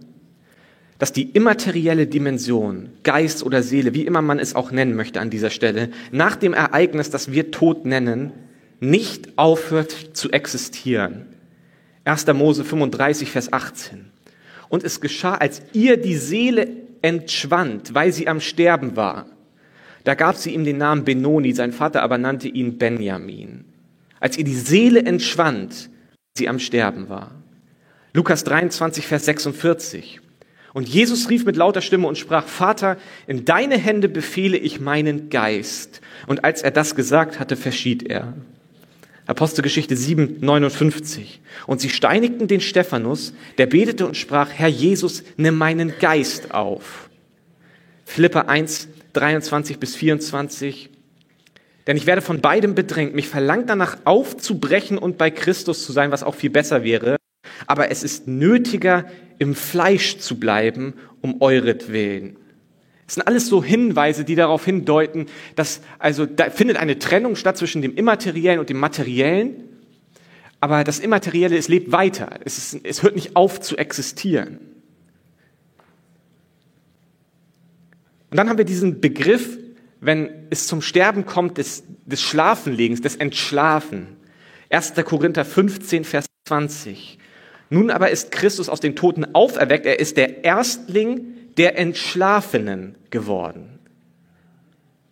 dass 0.98 1.12
die 1.12 1.24
immaterielle 1.32 2.08
Dimension, 2.08 2.90
Geist 3.04 3.44
oder 3.44 3.64
Seele, 3.64 3.94
wie 3.94 4.06
immer 4.06 4.22
man 4.22 4.40
es 4.40 4.56
auch 4.56 4.72
nennen 4.72 4.96
möchte 4.96 5.20
an 5.20 5.30
dieser 5.30 5.50
Stelle, 5.50 5.90
nach 6.12 6.36
dem 6.36 6.54
Ereignis, 6.54 7.10
das 7.10 7.32
wir 7.32 7.52
Tod 7.52 7.86
nennen, 7.86 8.32
nicht 8.80 9.38
aufhört 9.38 9.92
zu 10.14 10.32
existieren. 10.32 11.31
1. 12.04 12.28
Mose 12.34 12.64
35, 12.64 13.32
Vers 13.32 13.54
18. 13.54 14.12
Und 14.70 14.84
es 14.84 15.02
geschah, 15.02 15.36
als 15.36 15.62
ihr 15.74 15.98
die 15.98 16.16
Seele 16.16 16.68
entschwand, 17.02 17.94
weil 17.94 18.12
sie 18.12 18.28
am 18.28 18.40
Sterben 18.40 18.96
war. 18.96 19.26
Da 20.04 20.16
gab 20.16 20.36
sie 20.36 20.54
ihm 20.54 20.64
den 20.64 20.78
Namen 20.78 21.04
Benoni, 21.04 21.54
sein 21.54 21.74
Vater 21.74 22.02
aber 22.02 22.18
nannte 22.18 22.48
ihn 22.48 22.78
Benjamin. 22.78 23.66
Als 24.20 24.38
ihr 24.38 24.44
die 24.44 24.56
Seele 24.56 25.04
entschwand, 25.04 25.90
sie 26.38 26.50
am 26.50 26.60
Sterben 26.60 27.10
war. 27.10 27.32
Lukas 28.14 28.44
23, 28.44 29.06
Vers 29.08 29.26
46. 29.26 30.22
Und 30.74 30.88
Jesus 30.88 31.30
rief 31.30 31.46
mit 31.46 31.56
lauter 31.56 31.82
Stimme 31.82 32.08
und 32.08 32.18
sprach, 32.18 32.48
Vater, 32.48 32.98
in 33.28 33.46
deine 33.46 33.78
Hände 33.78 34.10
befehle 34.10 34.58
ich 34.58 34.80
meinen 34.80 35.30
Geist. 35.30 36.02
Und 36.28 36.44
als 36.44 36.62
er 36.62 36.72
das 36.72 36.96
gesagt 36.96 37.40
hatte, 37.40 37.56
verschied 37.56 38.04
er. 38.04 38.34
Apostelgeschichte 39.32 39.96
7, 39.96 40.40
59. 40.42 41.40
Und 41.66 41.80
sie 41.80 41.90
steinigten 41.90 42.50
den 42.50 42.60
Stephanus, 42.60 43.34
der 43.58 43.66
betete 43.66 44.06
und 44.06 44.18
sprach, 44.18 44.50
Herr 44.52 44.68
Jesus, 44.68 45.24
nimm 45.38 45.56
meinen 45.58 45.94
Geist 46.00 46.54
auf. 46.54 47.10
Philippa 48.04 48.42
1, 48.42 48.90
23 49.14 49.80
bis 49.80 49.96
24. 49.96 50.90
Denn 51.88 51.96
ich 51.96 52.06
werde 52.06 52.22
von 52.22 52.42
beidem 52.42 52.76
bedrängt. 52.76 53.16
Mich 53.16 53.30
verlangt 53.30 53.70
danach 53.70 54.00
aufzubrechen 54.04 54.98
und 54.98 55.18
bei 55.18 55.32
Christus 55.32 55.86
zu 55.86 55.94
sein, 55.94 56.12
was 56.12 56.24
auch 56.24 56.36
viel 56.36 56.50
besser 56.50 56.84
wäre. 56.84 57.16
Aber 57.68 57.90
es 57.90 58.04
ist 58.04 58.28
nötiger, 58.28 59.06
im 59.40 59.56
Fleisch 59.56 60.18
zu 60.18 60.42
bleiben, 60.42 60.96
um 61.22 61.42
euretwillen. 61.42 62.36
Es 63.12 63.16
sind 63.16 63.28
alles 63.28 63.48
so 63.48 63.62
Hinweise, 63.62 64.24
die 64.24 64.36
darauf 64.36 64.64
hindeuten, 64.64 65.26
dass 65.58 65.82
also 66.00 66.26
da 66.26 66.50
findet 66.50 66.78
eine 66.78 66.98
Trennung 66.98 67.36
statt 67.36 67.58
zwischen 67.58 67.82
dem 67.82 67.94
Immateriellen 67.94 68.58
und 68.58 68.70
dem 68.70 68.80
Materiellen. 68.80 69.66
Aber 70.62 70.86
das 70.86 71.00
Immaterielle, 71.00 71.58
es 71.58 71.68
lebt 71.68 71.92
weiter. 71.92 72.40
Es, 72.46 72.58
ist, 72.58 72.86
es 72.86 73.04
hört 73.04 73.16
nicht 73.16 73.36
auf 73.36 73.60
zu 73.60 73.76
existieren. 73.76 74.60
Und 78.30 78.38
dann 78.38 78.48
haben 78.48 78.58
wir 78.58 78.64
diesen 78.64 79.02
Begriff, 79.02 79.58
wenn 80.00 80.48
es 80.50 80.68
zum 80.68 80.82
Sterben 80.82 81.26
kommt, 81.26 81.58
des, 81.58 81.84
des 82.06 82.22
Schlafenlegens, 82.22 83.02
des 83.02 83.18
Entschlafen. 83.18 84.08
1. 84.70 84.94
Korinther 85.04 85.44
15, 85.44 86.06
Vers 86.06 86.28
20. 86.48 87.20
Nun 87.72 87.90
aber 87.90 88.10
ist 88.10 88.32
Christus 88.32 88.68
aus 88.68 88.82
den 88.82 88.98
Toten 88.98 89.34
auferweckt. 89.34 89.86
Er 89.86 89.98
ist 89.98 90.18
der 90.18 90.44
Erstling 90.44 91.22
der 91.56 91.80
Entschlafenen 91.80 92.96
geworden. 93.12 93.80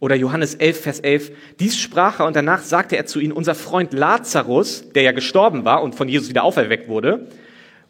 Oder 0.02 0.16
Johannes 0.16 0.56
11, 0.56 0.82
Vers 0.82 1.00
11. 1.00 1.32
Dies 1.62 1.78
sprach 1.78 2.20
er 2.20 2.28
und 2.28 2.36
danach 2.36 2.62
sagte 2.62 2.98
er 2.98 3.06
zu 3.06 3.22
ihnen, 3.22 3.32
unser 3.32 3.56
Freund 3.56 3.94
Lazarus, 3.94 4.92
der 4.94 5.04
ja 5.04 5.14
gestorben 5.14 5.64
war 5.64 5.82
und 5.82 5.96
von 5.96 6.10
Jesus 6.10 6.28
wieder 6.28 6.44
auferweckt 6.44 6.90
wurde, 6.90 7.28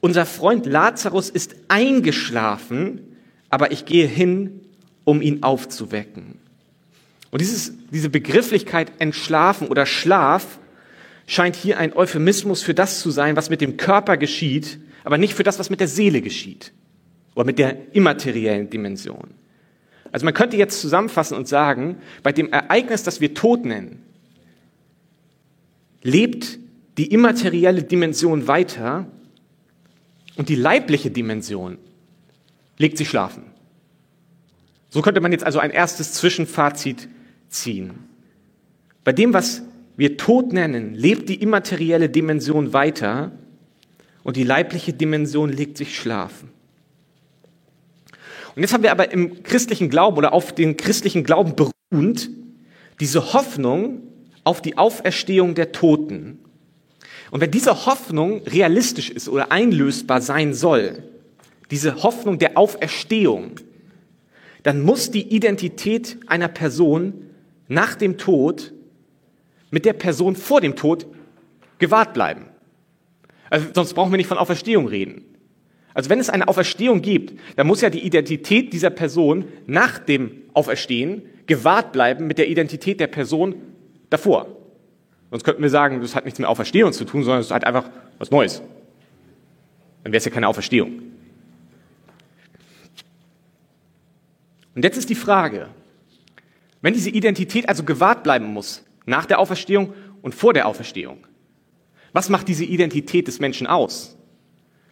unser 0.02 0.28
Freund 0.28 0.68
Lazarus 0.68 1.32
ist 1.32 1.56
eingeschlafen, 1.68 3.18
aber 3.50 3.72
ich 3.72 3.86
gehe 3.86 4.06
hin, 4.06 4.62
um 5.04 5.24
ihn 5.24 5.42
aufzuwecken. 5.42 6.38
Und 7.32 7.42
dieses, 7.42 7.74
diese 7.90 8.10
Begrifflichkeit 8.10 8.92
entschlafen 9.00 9.68
oder 9.68 9.88
Schlaf 9.88 10.60
scheint 11.30 11.56
hier 11.56 11.78
ein 11.78 11.94
Euphemismus 11.94 12.64
für 12.64 12.74
das 12.74 13.02
zu 13.02 13.12
sein, 13.12 13.36
was 13.36 13.52
mit 13.52 13.62
dem 13.62 13.78
Körper 13.78 14.18
geschieht, 14.18 14.80
aber 15.04 15.20
nicht 15.20 15.36
für 15.36 15.44
das, 15.44 15.60
was 15.60 15.70
mit 15.70 15.80
der 15.80 15.88
Seele 15.88 16.22
geschieht 16.22 16.74
oder 17.36 17.46
mit 17.46 17.60
der 17.60 17.94
immateriellen 17.96 18.72
Dimension. 18.72 19.36
Also 20.12 20.26
man 20.26 20.34
könnte 20.34 20.58
jetzt 20.58 20.82
zusammenfassen 20.82 21.38
und 21.38 21.48
sagen, 21.48 21.98
bei 22.24 22.32
dem 22.32 22.52
Ereignis, 22.52 23.04
das 23.04 23.22
wir 23.22 23.36
Tod 23.36 23.64
nennen, 23.64 24.02
lebt 26.02 26.58
die 26.98 27.12
immaterielle 27.12 27.84
Dimension 27.84 28.48
weiter 28.48 29.06
und 30.36 30.50
die 30.50 30.56
leibliche 30.56 31.12
Dimension 31.12 31.78
legt 32.80 32.98
sich 32.98 33.08
schlafen. 33.08 33.44
So 34.90 35.04
könnte 35.04 35.22
man 35.22 35.32
jetzt 35.32 35.44
also 35.44 35.60
ein 35.60 35.70
erstes 35.70 36.14
Zwischenfazit 36.14 37.08
ziehen. 37.50 37.92
Bei 39.04 39.14
dem, 39.14 39.32
was 39.32 39.62
wir 40.00 40.16
Tod 40.16 40.54
nennen, 40.54 40.96
lebt 40.96 41.28
die 41.28 41.42
immaterielle 41.42 42.08
Dimension 42.08 42.72
weiter 42.72 43.34
und 44.24 44.38
die 44.38 44.46
leibliche 44.46 44.94
Dimension 44.94 45.52
legt 45.52 45.78
sich 45.78 45.98
schlafen. 45.98 46.52
Und 48.56 48.62
jetzt 48.62 48.74
haben 48.74 48.84
wir 48.84 48.94
aber 48.94 49.12
im 49.12 49.44
christlichen 49.44 49.90
Glauben 49.90 50.16
oder 50.16 50.32
auf 50.32 50.56
den 50.56 50.78
christlichen 50.78 51.26
Glauben 51.26 51.54
beruhend 51.54 52.30
diese 53.02 53.34
Hoffnung 53.34 54.04
auf 54.46 54.62
die 54.62 54.78
Auferstehung 54.78 55.54
der 55.54 55.74
Toten. 55.74 56.40
Und 57.30 57.42
wenn 57.42 57.52
diese 57.52 57.86
Hoffnung 57.86 58.44
realistisch 58.44 59.10
ist 59.10 59.28
oder 59.28 59.52
einlösbar 59.52 60.22
sein 60.22 60.54
soll, 60.54 61.04
diese 61.72 62.04
Hoffnung 62.04 62.40
der 62.40 62.58
Auferstehung, 62.58 63.60
dann 64.64 64.82
muss 64.82 65.12
die 65.12 65.28
Identität 65.36 66.16
einer 66.28 66.48
Person 66.48 67.26
nach 67.68 67.96
dem 67.96 68.18
Tod 68.18 68.72
mit 69.72 69.86
der 69.86 69.94
Person 69.94 70.36
vor 70.36 70.62
dem 70.62 70.76
Tod 70.76 71.06
gewahrt 71.78 72.14
bleiben. 72.14 72.46
Also 73.50 73.68
sonst 73.74 73.94
brauchen 73.94 74.12
wir 74.12 74.18
nicht 74.18 74.28
von 74.28 74.38
Auferstehung 74.38 74.88
reden. 74.88 75.26
Also 75.94 76.10
wenn 76.10 76.20
es 76.20 76.30
eine 76.30 76.48
Auferstehung 76.48 77.02
gibt, 77.02 77.40
dann 77.56 77.68
muss 77.68 77.82
ja 77.82 77.90
die 77.90 78.06
Identität 78.06 78.74
dieser 78.74 78.90
Person 78.90 79.46
nach 79.66 80.00
dem 80.00 80.32
Auferstehen 80.54 81.24
gewahrt 81.48 81.92
bleiben 81.92 82.28
mit 82.28 82.38
der 82.38 82.48
Identität 82.48 83.00
der 83.00 83.08
Person 83.08 83.56
davor. 84.10 84.48
Sonst 85.32 85.44
könnten 85.44 85.62
wir 85.62 85.70
sagen, 85.70 86.02
das 86.02 86.16
hat 86.16 86.26
nichts 86.26 86.40
mit 86.40 86.48
Auferstehung 86.48 86.94
zu 86.94 87.06
tun, 87.06 87.24
sondern 87.24 87.42
es 87.42 87.52
hat 87.52 87.66
einfach 87.66 87.90
was 88.18 88.32
Neues. 88.32 88.62
Dann 90.04 90.12
wäre 90.14 90.18
es 90.18 90.26
ja 90.26 90.32
keine 90.32 90.48
Auferstehung. 90.48 91.02
Und 94.76 94.84
jetzt 94.84 94.98
ist 94.98 95.10
die 95.10 95.16
Frage, 95.16 95.68
wenn 96.82 96.94
diese 96.94 97.10
Identität 97.10 97.68
also 97.68 97.84
gewahrt 97.84 98.24
bleiben 98.24 98.46
muss, 98.46 98.84
nach 99.10 99.26
der 99.26 99.40
Auferstehung 99.40 99.94
und 100.22 100.36
vor 100.36 100.54
der 100.54 100.68
Auferstehung, 100.68 101.26
was 102.14 102.30
macht 102.30 102.48
diese 102.48 102.66
Identität 102.66 103.28
des 103.28 103.40
Menschen 103.40 103.68
aus? 103.68 104.18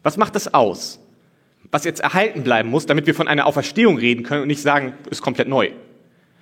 Was 0.03 0.17
macht 0.17 0.35
das 0.35 0.53
aus? 0.53 0.99
Was 1.71 1.83
jetzt 1.83 1.99
erhalten 1.99 2.43
bleiben 2.43 2.69
muss, 2.69 2.85
damit 2.85 3.07
wir 3.07 3.15
von 3.15 3.27
einer 3.27 3.45
Auferstehung 3.45 3.97
reden 3.97 4.23
können 4.23 4.43
und 4.43 4.47
nicht 4.47 4.61
sagen, 4.61 4.93
ist 5.09 5.21
komplett 5.21 5.47
neu. 5.47 5.71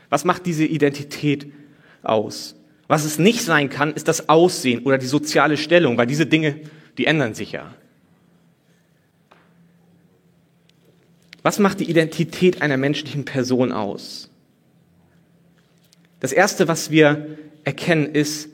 Was 0.09 0.23
macht 0.23 0.45
diese 0.45 0.65
Identität 0.65 1.51
aus? 2.03 2.55
Was 2.87 3.05
es 3.05 3.17
nicht 3.17 3.41
sein 3.41 3.69
kann, 3.69 3.93
ist 3.93 4.07
das 4.07 4.29
Aussehen 4.29 4.83
oder 4.83 4.97
die 4.97 5.07
soziale 5.07 5.57
Stellung, 5.57 5.97
weil 5.97 6.05
diese 6.05 6.27
Dinge, 6.27 6.59
die 6.97 7.05
ändern 7.05 7.33
sich 7.33 7.53
ja. 7.53 7.73
Was 11.41 11.59
macht 11.59 11.79
die 11.79 11.89
Identität 11.89 12.61
einer 12.61 12.77
menschlichen 12.77 13.25
Person 13.25 13.71
aus? 13.71 14.29
Das 16.19 16.31
Erste, 16.31 16.67
was 16.67 16.91
wir 16.91 17.37
erkennen, 17.65 18.07
ist, 18.07 18.49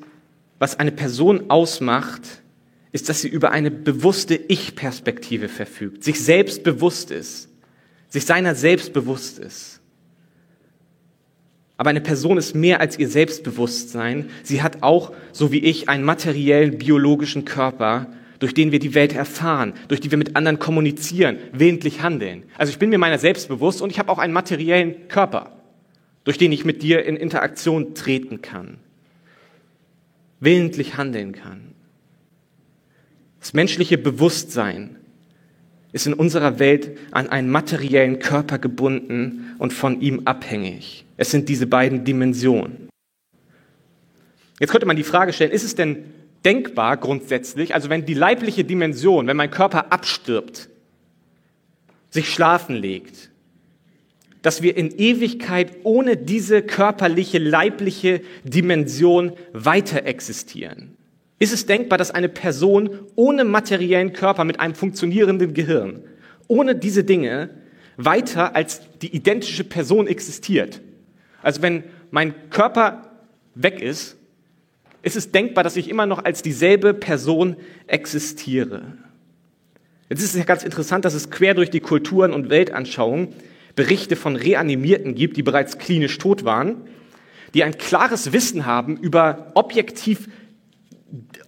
was 0.59 0.79
eine 0.79 0.91
Person 0.91 1.49
ausmacht, 1.49 2.21
ist, 2.91 3.09
dass 3.09 3.21
sie 3.21 3.29
über 3.29 3.51
eine 3.51 3.71
bewusste 3.71 4.35
Ich-Perspektive 4.35 5.47
verfügt, 5.47 6.03
sich 6.03 6.19
selbst 6.19 6.63
bewusst 6.63 7.11
ist, 7.11 7.49
sich 8.09 8.25
seiner 8.25 8.55
selbst 8.55 8.93
bewusst 8.93 9.39
ist. 9.39 9.79
Aber 11.77 11.89
eine 11.89 12.01
Person 12.01 12.37
ist 12.37 12.53
mehr 12.53 12.79
als 12.79 12.99
ihr 12.99 13.07
Selbstbewusstsein. 13.07 14.29
Sie 14.43 14.61
hat 14.61 14.83
auch, 14.83 15.13
so 15.31 15.51
wie 15.51 15.59
ich, 15.59 15.89
einen 15.89 16.03
materiellen, 16.03 16.77
biologischen 16.77 17.43
Körper, 17.43 18.05
durch 18.37 18.53
den 18.53 18.71
wir 18.71 18.77
die 18.77 18.93
Welt 18.93 19.15
erfahren, 19.15 19.73
durch 19.87 19.99
die 19.99 20.11
wir 20.11 20.19
mit 20.19 20.35
anderen 20.35 20.59
kommunizieren, 20.59 21.37
willentlich 21.53 22.03
handeln. 22.03 22.43
Also 22.55 22.69
ich 22.69 22.77
bin 22.77 22.91
mir 22.91 22.99
meiner 22.99 23.17
selbst 23.17 23.47
bewusst 23.47 23.81
und 23.81 23.89
ich 23.89 23.97
habe 23.97 24.11
auch 24.11 24.19
einen 24.19 24.33
materiellen 24.33 25.07
Körper, 25.07 25.57
durch 26.23 26.37
den 26.37 26.51
ich 26.51 26.65
mit 26.65 26.83
dir 26.83 27.03
in 27.03 27.15
Interaktion 27.15 27.95
treten 27.95 28.43
kann, 28.43 28.77
willentlich 30.41 30.97
handeln 30.97 31.31
kann. 31.31 31.73
Das 33.39 33.53
menschliche 33.53 33.97
Bewusstsein 33.97 34.97
ist 35.93 36.07
in 36.07 36.13
unserer 36.13 36.59
Welt 36.59 36.97
an 37.11 37.29
einen 37.29 37.49
materiellen 37.49 38.19
Körper 38.19 38.59
gebunden 38.59 39.55
und 39.57 39.73
von 39.73 40.01
ihm 40.01 40.21
abhängig. 40.25 41.05
Es 41.17 41.31
sind 41.31 41.49
diese 41.49 41.67
beiden 41.67 42.03
Dimensionen. 42.03 42.89
Jetzt 44.59 44.71
könnte 44.71 44.85
man 44.85 44.95
die 44.95 45.03
Frage 45.03 45.33
stellen, 45.33 45.51
ist 45.51 45.63
es 45.63 45.75
denn 45.75 46.05
denkbar 46.45 46.97
grundsätzlich, 46.97 47.73
also 47.73 47.89
wenn 47.89 48.05
die 48.05 48.13
leibliche 48.13 48.63
Dimension, 48.63 49.27
wenn 49.27 49.37
mein 49.37 49.51
Körper 49.51 49.91
abstirbt, 49.91 50.69
sich 52.09 52.29
schlafen 52.29 52.75
legt, 52.75 53.30
dass 54.41 54.61
wir 54.61 54.75
in 54.75 54.97
Ewigkeit 54.97 55.71
ohne 55.83 56.17
diese 56.17 56.61
körperliche, 56.61 57.37
leibliche 57.37 58.21
Dimension 58.43 59.33
weiter 59.53 60.05
existieren? 60.05 60.97
Ist 61.39 61.53
es 61.53 61.65
denkbar, 61.65 61.97
dass 61.97 62.11
eine 62.11 62.29
Person 62.29 62.99
ohne 63.15 63.43
materiellen 63.43 64.13
Körper 64.13 64.43
mit 64.43 64.59
einem 64.59 64.75
funktionierenden 64.75 65.53
Gehirn, 65.53 66.03
ohne 66.47 66.75
diese 66.75 67.03
Dinge 67.03 67.49
weiter 67.97 68.55
als 68.55 68.81
die 69.01 69.15
identische 69.15 69.63
Person 69.63 70.07
existiert? 70.07 70.81
Also 71.41 71.61
wenn 71.61 71.83
mein 72.11 72.33
Körper 72.49 73.11
weg 73.55 73.81
ist, 73.81 74.17
ist 75.01 75.15
es 75.15 75.31
denkbar, 75.31 75.63
dass 75.63 75.77
ich 75.77 75.89
immer 75.89 76.05
noch 76.05 76.23
als 76.23 76.43
dieselbe 76.43 76.93
Person 76.93 77.55
existiere. 77.87 78.83
Jetzt 80.09 80.21
ist 80.21 80.33
es 80.33 80.39
ja 80.39 80.43
ganz 80.43 80.63
interessant, 80.63 81.05
dass 81.05 81.13
es 81.13 81.31
quer 81.31 81.53
durch 81.53 81.69
die 81.69 81.79
Kulturen 81.79 82.33
und 82.33 82.49
Weltanschauungen 82.49 83.29
Berichte 83.75 84.15
von 84.15 84.35
Reanimierten 84.35 85.15
gibt, 85.15 85.37
die 85.37 85.43
bereits 85.43 85.77
klinisch 85.77 86.17
tot 86.17 86.43
waren, 86.43 86.87
die 87.53 87.63
ein 87.63 87.77
klares 87.77 88.33
Wissen 88.33 88.65
haben 88.65 88.97
über 88.97 89.51
objektiv 89.55 90.27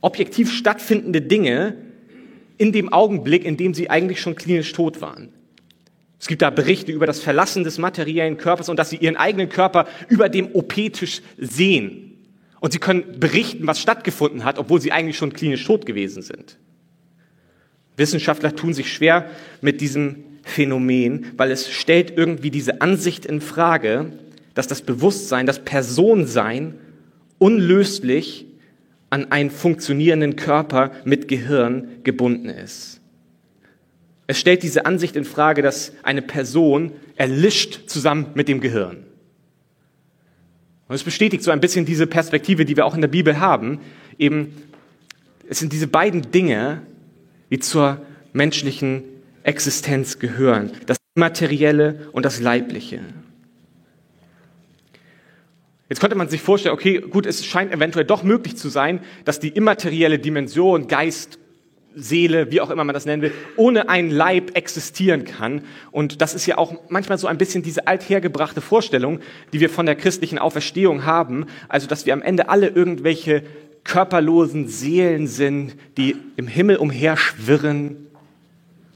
objektiv 0.01 0.51
stattfindende 0.51 1.21
Dinge 1.21 1.77
in 2.57 2.71
dem 2.71 2.91
Augenblick, 2.91 3.45
in 3.45 3.57
dem 3.57 3.73
sie 3.73 3.89
eigentlich 3.89 4.19
schon 4.21 4.35
klinisch 4.35 4.71
tot 4.73 5.01
waren. 5.01 5.29
Es 6.19 6.27
gibt 6.27 6.41
da 6.41 6.49
Berichte 6.49 6.91
über 6.91 7.05
das 7.05 7.19
Verlassen 7.19 7.63
des 7.63 7.77
materiellen 7.77 8.37
Körpers 8.37 8.69
und 8.69 8.77
dass 8.77 8.89
sie 8.89 8.97
ihren 8.97 9.17
eigenen 9.17 9.49
Körper 9.49 9.87
über 10.07 10.29
dem 10.29 10.53
OP-Tisch 10.53 11.21
sehen. 11.37 12.17
Und 12.59 12.71
sie 12.71 12.79
können 12.79 13.19
berichten, 13.19 13.67
was 13.67 13.81
stattgefunden 13.81 14.45
hat, 14.45 14.57
obwohl 14.57 14.79
sie 14.79 14.93
eigentlich 14.93 15.17
schon 15.17 15.33
klinisch 15.33 15.65
tot 15.65 15.85
gewesen 15.85 16.21
sind. 16.21 16.57
Wissenschaftler 17.97 18.55
tun 18.55 18.73
sich 18.73 18.93
schwer 18.93 19.29
mit 19.61 19.81
diesem 19.81 20.23
Phänomen, 20.43 21.25
weil 21.37 21.51
es 21.51 21.69
stellt 21.69 22.15
irgendwie 22.15 22.51
diese 22.51 22.81
Ansicht 22.81 23.25
in 23.25 23.41
Frage, 23.41 24.11
dass 24.53 24.67
das 24.67 24.81
Bewusstsein, 24.81 25.45
das 25.45 25.63
Personsein 25.63 26.75
unlöslich 27.39 28.45
an 29.09 29.31
einen 29.31 29.49
funktionierenden 29.49 30.35
Körper 30.35 30.91
mit 31.05 31.27
Gehirn 31.27 31.87
gebunden 32.03 32.49
ist. 32.49 32.99
Es 34.27 34.39
stellt 34.39 34.63
diese 34.63 34.85
Ansicht 34.85 35.15
in 35.15 35.25
Frage, 35.25 35.61
dass 35.61 35.93
eine 36.03 36.21
Person 36.21 36.93
erlischt 37.15 37.89
zusammen 37.89 38.27
mit 38.35 38.47
dem 38.47 38.61
Gehirn. 38.61 39.05
Und 40.87 40.95
es 40.95 41.03
bestätigt 41.03 41.43
so 41.43 41.51
ein 41.51 41.59
bisschen 41.59 41.85
diese 41.85 42.07
Perspektive, 42.07 42.65
die 42.65 42.75
wir 42.75 42.85
auch 42.85 42.95
in 42.95 43.01
der 43.01 43.07
Bibel 43.07 43.39
haben. 43.39 43.79
Eben, 44.17 44.53
es 45.47 45.59
sind 45.59 45.73
diese 45.73 45.87
beiden 45.87 46.31
Dinge, 46.31 46.81
die 47.49 47.59
zur 47.59 48.01
menschlichen 48.31 49.03
Existenz 49.43 50.19
gehören. 50.19 50.71
Das 50.85 50.97
Materielle 51.15 52.07
und 52.11 52.25
das 52.25 52.39
Leibliche. 52.39 53.01
Jetzt 55.89 55.99
könnte 55.99 56.15
man 56.15 56.27
sich 56.27 56.41
vorstellen, 56.41 56.73
okay, 56.73 57.01
gut, 57.01 57.25
es 57.25 57.45
scheint 57.45 57.71
eventuell 57.71 58.05
doch 58.05 58.23
möglich 58.23 58.57
zu 58.57 58.69
sein, 58.69 59.01
dass 59.25 59.39
die 59.39 59.49
immaterielle 59.49 60.17
Dimension, 60.17 60.87
Geist, 60.87 61.37
Seele, 61.95 62.49
wie 62.51 62.61
auch 62.61 62.71
immer 62.71 62.83
man 62.83 62.93
das 62.93 63.05
nennen 63.05 63.21
will, 63.21 63.31
ohne 63.55 63.89
einen 63.89 64.09
Leib 64.09 64.55
existieren 64.55 65.25
kann. 65.25 65.61
Und 65.91 66.21
das 66.21 66.33
ist 66.33 66.45
ja 66.47 66.57
auch 66.57 66.73
manchmal 66.89 67.17
so 67.17 67.27
ein 67.27 67.37
bisschen 67.37 67.61
diese 67.61 67.87
althergebrachte 67.87 68.61
Vorstellung, 68.61 69.19
die 69.51 69.59
wir 69.59 69.69
von 69.69 69.85
der 69.85 69.95
christlichen 69.95 70.39
Auferstehung 70.39 71.05
haben. 71.05 71.45
Also, 71.67 71.85
dass 71.87 72.05
wir 72.05 72.13
am 72.13 72.21
Ende 72.21 72.49
alle 72.49 72.69
irgendwelche 72.69 73.43
körperlosen 73.83 74.67
Seelen 74.67 75.27
sind, 75.27 75.75
die 75.97 76.15
im 76.37 76.47
Himmel 76.47 76.77
umherschwirren, 76.77 78.07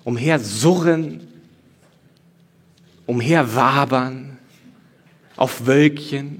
umhersurren, 0.07 1.19
umherwabern, 3.07 4.37
auf 5.35 5.67
Wölkchen. 5.67 6.39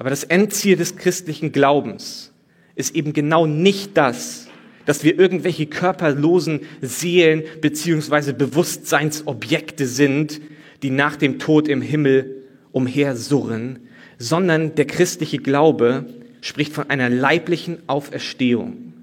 Aber 0.00 0.10
das 0.10 0.24
Endziel 0.24 0.74
des 0.74 0.96
christlichen 0.96 1.52
Glaubens 1.52 2.32
ist 2.74 2.96
eben 2.96 3.12
genau 3.12 3.46
nicht 3.46 3.96
das, 3.96 4.48
dass 4.84 5.04
wir 5.04 5.16
irgendwelche 5.16 5.66
körperlosen 5.66 6.62
Seelen 6.80 7.44
beziehungsweise 7.60 8.34
Bewusstseinsobjekte 8.34 9.86
sind, 9.86 10.40
die 10.82 10.90
nach 10.90 11.14
dem 11.14 11.38
Tod 11.38 11.68
im 11.68 11.82
Himmel 11.82 12.48
umhersurren, 12.72 13.78
sondern 14.18 14.74
der 14.74 14.88
christliche 14.88 15.38
Glaube 15.38 16.06
spricht 16.40 16.72
von 16.72 16.90
einer 16.90 17.08
leiblichen 17.08 17.78
Auferstehung. 17.86 18.93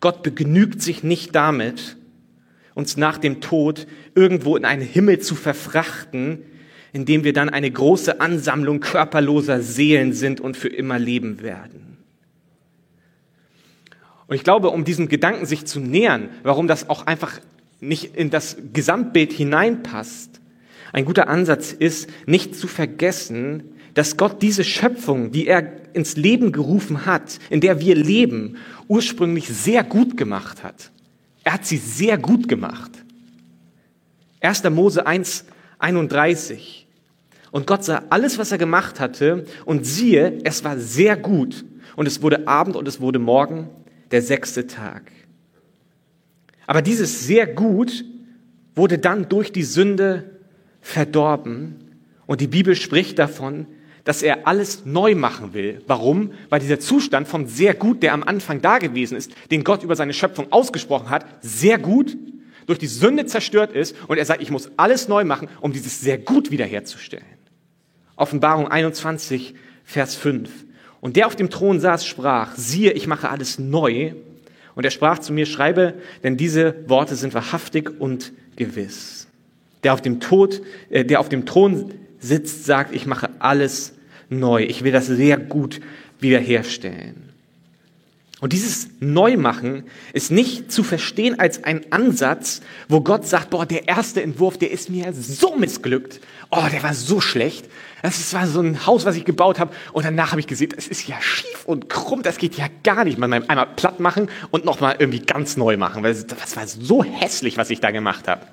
Gott 0.00 0.22
begnügt 0.22 0.80
sich 0.80 1.02
nicht 1.02 1.34
damit, 1.34 1.96
uns 2.74 2.96
nach 2.96 3.18
dem 3.18 3.40
Tod 3.40 3.86
irgendwo 4.14 4.56
in 4.56 4.64
einen 4.64 4.82
Himmel 4.82 5.18
zu 5.18 5.34
verfrachten, 5.34 6.44
in 6.92 7.04
dem 7.04 7.24
wir 7.24 7.32
dann 7.32 7.48
eine 7.48 7.70
große 7.70 8.20
Ansammlung 8.20 8.80
körperloser 8.80 9.60
Seelen 9.60 10.12
sind 10.12 10.40
und 10.40 10.56
für 10.56 10.68
immer 10.68 10.98
leben 10.98 11.42
werden. 11.42 11.98
Und 14.28 14.36
ich 14.36 14.44
glaube, 14.44 14.70
um 14.70 14.84
diesem 14.84 15.08
Gedanken 15.08 15.46
sich 15.46 15.64
zu 15.64 15.80
nähern, 15.80 16.28
warum 16.42 16.68
das 16.68 16.88
auch 16.88 17.06
einfach 17.06 17.40
nicht 17.80 18.14
in 18.16 18.30
das 18.30 18.56
Gesamtbild 18.72 19.32
hineinpasst, 19.32 20.40
ein 20.92 21.04
guter 21.04 21.28
Ansatz 21.28 21.72
ist, 21.72 22.08
nicht 22.26 22.54
zu 22.54 22.68
vergessen, 22.68 23.64
dass 23.98 24.16
Gott 24.16 24.42
diese 24.42 24.62
Schöpfung, 24.62 25.32
die 25.32 25.48
er 25.48 25.92
ins 25.92 26.14
Leben 26.14 26.52
gerufen 26.52 27.04
hat, 27.04 27.40
in 27.50 27.60
der 27.60 27.80
wir 27.80 27.96
leben, 27.96 28.56
ursprünglich 28.86 29.48
sehr 29.48 29.82
gut 29.82 30.16
gemacht 30.16 30.62
hat. 30.62 30.92
Er 31.42 31.54
hat 31.54 31.66
sie 31.66 31.78
sehr 31.78 32.16
gut 32.16 32.46
gemacht. 32.46 32.92
1. 34.40 34.62
Mose 34.70 35.04
1, 35.04 35.46
31. 35.80 36.86
Und 37.50 37.66
Gott 37.66 37.82
sah 37.82 38.04
alles, 38.08 38.38
was 38.38 38.52
er 38.52 38.58
gemacht 38.58 39.00
hatte, 39.00 39.44
und 39.64 39.84
siehe, 39.84 40.38
es 40.44 40.62
war 40.62 40.78
sehr 40.78 41.16
gut. 41.16 41.64
Und 41.96 42.06
es 42.06 42.22
wurde 42.22 42.46
Abend 42.46 42.76
und 42.76 42.86
es 42.86 43.00
wurde 43.00 43.18
Morgen, 43.18 43.68
der 44.12 44.22
sechste 44.22 44.68
Tag. 44.68 45.10
Aber 46.68 46.82
dieses 46.82 47.26
sehr 47.26 47.48
gut 47.48 48.04
wurde 48.76 48.98
dann 48.98 49.28
durch 49.28 49.50
die 49.50 49.64
Sünde 49.64 50.38
verdorben. 50.80 51.74
Und 52.26 52.40
die 52.40 52.46
Bibel 52.46 52.76
spricht 52.76 53.18
davon, 53.18 53.66
dass 54.08 54.22
er 54.22 54.46
alles 54.46 54.86
neu 54.86 55.14
machen 55.14 55.52
will. 55.52 55.82
Warum? 55.86 56.32
Weil 56.48 56.60
dieser 56.60 56.80
Zustand 56.80 57.28
vom 57.28 57.46
sehr 57.46 57.74
gut, 57.74 58.02
der 58.02 58.14
am 58.14 58.22
Anfang 58.22 58.62
da 58.62 58.78
gewesen 58.78 59.18
ist, 59.18 59.32
den 59.50 59.64
Gott 59.64 59.82
über 59.82 59.96
seine 59.96 60.14
Schöpfung 60.14 60.50
ausgesprochen 60.50 61.10
hat, 61.10 61.26
sehr 61.42 61.76
gut, 61.76 62.16
durch 62.64 62.78
die 62.78 62.86
Sünde 62.86 63.26
zerstört 63.26 63.70
ist 63.70 63.94
und 64.06 64.16
er 64.16 64.24
sagt, 64.24 64.40
ich 64.40 64.50
muss 64.50 64.70
alles 64.78 65.08
neu 65.08 65.26
machen, 65.26 65.48
um 65.60 65.74
dieses 65.74 66.00
sehr 66.00 66.16
gut 66.16 66.50
wiederherzustellen. 66.50 67.26
Offenbarung 68.16 68.68
21, 68.68 69.54
Vers 69.84 70.14
5. 70.14 70.48
Und 71.02 71.16
der 71.16 71.26
auf 71.26 71.36
dem 71.36 71.50
Thron 71.50 71.78
saß, 71.78 72.06
sprach, 72.06 72.56
siehe, 72.56 72.92
ich 72.92 73.08
mache 73.08 73.28
alles 73.28 73.58
neu. 73.58 74.14
Und 74.74 74.84
er 74.84 74.90
sprach 74.90 75.18
zu 75.18 75.34
mir, 75.34 75.44
schreibe, 75.44 75.92
denn 76.24 76.38
diese 76.38 76.76
Worte 76.88 77.14
sind 77.14 77.34
wahrhaftig 77.34 78.00
und 78.00 78.32
gewiss. 78.56 79.28
Der 79.84 79.92
auf 79.92 80.00
dem 80.00 80.18
Tod, 80.18 80.62
äh, 80.88 81.04
der 81.04 81.20
auf 81.20 81.28
dem 81.28 81.44
Thron 81.44 81.92
sitzt, 82.18 82.64
sagt, 82.64 82.94
ich 82.94 83.04
mache 83.04 83.28
alles 83.38 83.92
neu. 84.28 84.62
Ich 84.62 84.84
will 84.84 84.92
das 84.92 85.06
sehr 85.06 85.38
gut 85.38 85.80
wiederherstellen. 86.20 87.28
Und 88.40 88.52
dieses 88.52 88.88
Neumachen 89.00 89.84
ist 90.12 90.30
nicht 90.30 90.70
zu 90.70 90.84
verstehen 90.84 91.40
als 91.40 91.64
ein 91.64 91.90
Ansatz, 91.90 92.60
wo 92.88 93.00
Gott 93.00 93.26
sagt, 93.26 93.50
boah, 93.50 93.66
der 93.66 93.88
erste 93.88 94.22
Entwurf, 94.22 94.56
der 94.56 94.70
ist 94.70 94.90
mir 94.90 95.12
so 95.12 95.56
missglückt. 95.56 96.20
Oh, 96.50 96.62
der 96.70 96.84
war 96.84 96.94
so 96.94 97.20
schlecht. 97.20 97.68
Das 98.00 98.32
war 98.32 98.46
so 98.46 98.60
ein 98.60 98.86
Haus, 98.86 99.04
was 99.04 99.16
ich 99.16 99.24
gebaut 99.24 99.58
habe. 99.58 99.74
Und 99.92 100.04
danach 100.04 100.30
habe 100.30 100.40
ich 100.40 100.46
gesehen, 100.46 100.72
es 100.76 100.86
ist 100.86 101.08
ja 101.08 101.20
schief 101.20 101.64
und 101.64 101.88
krumm. 101.88 102.22
Das 102.22 102.38
geht 102.38 102.56
ja 102.56 102.66
gar 102.84 103.04
nicht. 103.04 103.18
Man 103.18 103.32
einmal 103.32 103.66
platt 103.74 103.98
machen 103.98 104.28
und 104.52 104.64
nochmal 104.64 104.96
irgendwie 105.00 105.20
ganz 105.20 105.56
neu 105.56 105.76
machen. 105.76 106.04
Weil 106.04 106.14
das 106.14 106.56
war 106.56 106.68
so 106.68 107.02
hässlich, 107.02 107.56
was 107.56 107.70
ich 107.70 107.80
da 107.80 107.90
gemacht 107.90 108.28
habe. 108.28 108.46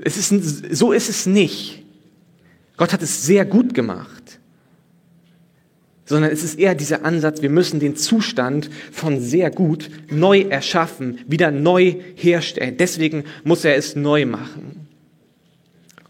Es 0.00 0.16
ist, 0.16 0.74
so 0.74 0.90
ist 0.90 1.08
es 1.08 1.26
nicht. 1.26 1.84
Gott 2.76 2.92
hat 2.92 3.02
es 3.02 3.22
sehr 3.22 3.44
gut 3.44 3.72
gemacht 3.72 4.39
sondern 6.10 6.32
es 6.32 6.42
ist 6.42 6.58
eher 6.58 6.74
dieser 6.74 7.04
Ansatz, 7.04 7.40
wir 7.40 7.50
müssen 7.50 7.78
den 7.78 7.94
Zustand 7.94 8.68
von 8.90 9.20
sehr 9.20 9.48
gut 9.48 9.88
neu 10.10 10.40
erschaffen, 10.40 11.20
wieder 11.28 11.52
neu 11.52 11.94
herstellen. 12.16 12.76
Deswegen 12.76 13.22
muss 13.44 13.64
er 13.64 13.76
es 13.76 13.94
neu 13.94 14.26
machen. 14.26 14.88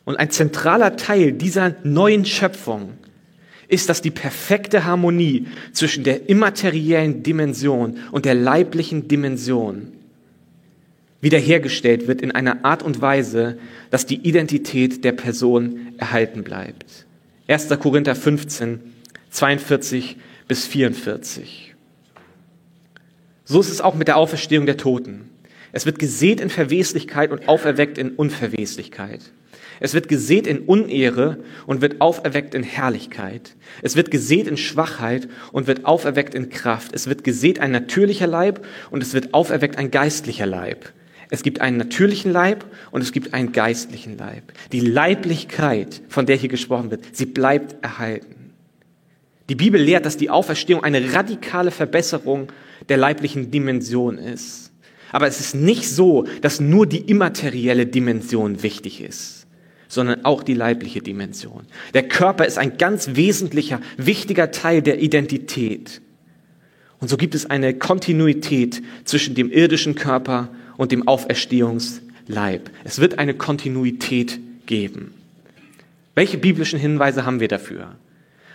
Und 0.07 0.17
ein 0.17 0.31
zentraler 0.31 0.97
Teil 0.97 1.33
dieser 1.33 1.77
neuen 1.85 2.25
Schöpfung 2.25 2.95
ist, 3.69 3.91
dass 3.91 4.01
die 4.01 4.11
perfekte 4.11 4.87
Harmonie 4.87 5.49
zwischen 5.73 6.03
der 6.03 6.31
immateriellen 6.31 7.23
Dimension 7.23 7.99
und 8.11 8.25
der 8.25 8.35
leiblichen 8.35 9.07
Dimension 9.07 9.89
wiederhergestellt 11.21 12.09
wird 12.09 12.23
in 12.23 12.31
einer 12.31 12.65
Art 12.65 12.83
und 12.83 13.03
Weise, 13.03 13.59
dass 13.91 14.07
die 14.07 14.27
Identität 14.27 15.05
der 15.05 15.13
Person 15.13 15.89
erhalten 15.99 16.43
bleibt. 16.43 17.05
1. 17.49 17.69
Korinther 17.79 18.15
15, 18.15 18.81
42 19.31 20.17
bis 20.49 20.67
44. 20.67 21.75
So 23.45 23.61
ist 23.61 23.71
es 23.71 23.81
auch 23.81 23.95
mit 23.95 24.09
der 24.09 24.17
Auferstehung 24.17 24.67
der 24.67 24.77
Toten. 24.77 25.29
Es 25.73 25.87
wird 25.87 25.99
gesät 25.99 26.41
in 26.41 26.51
Verweslichkeit 26.51 27.31
und 27.31 27.49
auferweckt 27.49 27.99
in 27.99 28.11
Unverweslichkeit. 28.11 29.33
Es 29.81 29.95
wird 29.95 30.09
gesät 30.09 30.47
in 30.47 30.61
Unehre 30.61 31.39
und 31.67 31.81
wird 31.81 32.01
auferweckt 32.01 32.55
in 32.55 32.63
Herrlichkeit. 32.63 33.57
Es 33.83 33.97
wird 33.97 34.11
gesät 34.11 34.47
in 34.47 34.59
Schwachheit 34.59 35.29
und 35.53 35.67
wird 35.67 35.87
auferweckt 35.87 36.35
in 36.35 36.51
Kraft. 36.51 36.93
Es 36.95 37.07
wird 37.07 37.25
gesät 37.25 37.61
ein 37.61 37.71
natürlicher 37.71 38.27
Leib 38.27 38.65
und 38.91 39.03
es 39.03 39.15
wird 39.15 39.33
auferweckt 39.33 39.79
ein 39.79 39.91
geistlicher 39.91 40.47
Leib. 40.47 40.93
Es 41.31 41.43
gibt 41.43 41.61
einen 41.61 41.77
natürlichen 41.77 42.33
Leib 42.33 42.65
und 42.91 43.01
es 43.01 43.13
gibt 43.13 43.33
einen 43.33 43.53
geistlichen 43.53 44.19
Leib. 44.19 44.53
Die 44.73 44.81
Leiblichkeit, 44.81 46.03
von 46.09 46.27
der 46.27 46.37
hier 46.37 46.49
gesprochen 46.49 46.91
wird, 46.91 47.05
sie 47.13 47.27
bleibt 47.27 47.83
erhalten. 47.83 48.40
Die 49.51 49.57
Bibel 49.57 49.83
lehrt, 49.83 50.07
dass 50.07 50.17
die 50.17 50.31
Auferstehung 50.31 50.85
eine 50.85 51.13
radikale 51.13 51.73
Verbesserung 51.73 52.53
der 52.89 52.97
leiblichen 52.97 53.51
Dimension 53.51 54.17
ist. 54.17 54.71
Aber 55.11 55.27
es 55.27 55.41
ist 55.41 55.57
nicht 55.57 55.89
so, 55.89 56.25
dass 56.41 56.61
nur 56.61 56.87
die 56.87 57.01
immaterielle 57.01 57.85
Dimension 57.85 58.63
wichtig 58.63 59.01
ist, 59.01 59.49
sondern 59.89 60.25
auch 60.25 60.45
die 60.45 60.55
leibliche 60.55 61.01
Dimension. 61.01 61.67
Der 61.95 62.07
Körper 62.07 62.47
ist 62.47 62.59
ein 62.59 62.79
ganz 62.79 63.17
wesentlicher, 63.17 63.81
wichtiger 63.97 64.53
Teil 64.53 64.83
der 64.83 65.03
Identität. 65.03 66.01
Und 67.01 67.09
so 67.09 67.17
gibt 67.17 67.35
es 67.35 67.47
eine 67.47 67.75
Kontinuität 67.75 68.81
zwischen 69.03 69.35
dem 69.35 69.51
irdischen 69.51 69.97
Körper 69.97 70.49
und 70.77 70.93
dem 70.93 71.09
Auferstehungsleib. 71.09 72.71
Es 72.85 73.01
wird 73.01 73.19
eine 73.19 73.35
Kontinuität 73.35 74.39
geben. 74.67 75.13
Welche 76.15 76.39
biblischen 76.39 76.79
Hinweise 76.79 77.27
haben 77.27 77.41
wir 77.41 77.49
dafür? 77.49 77.97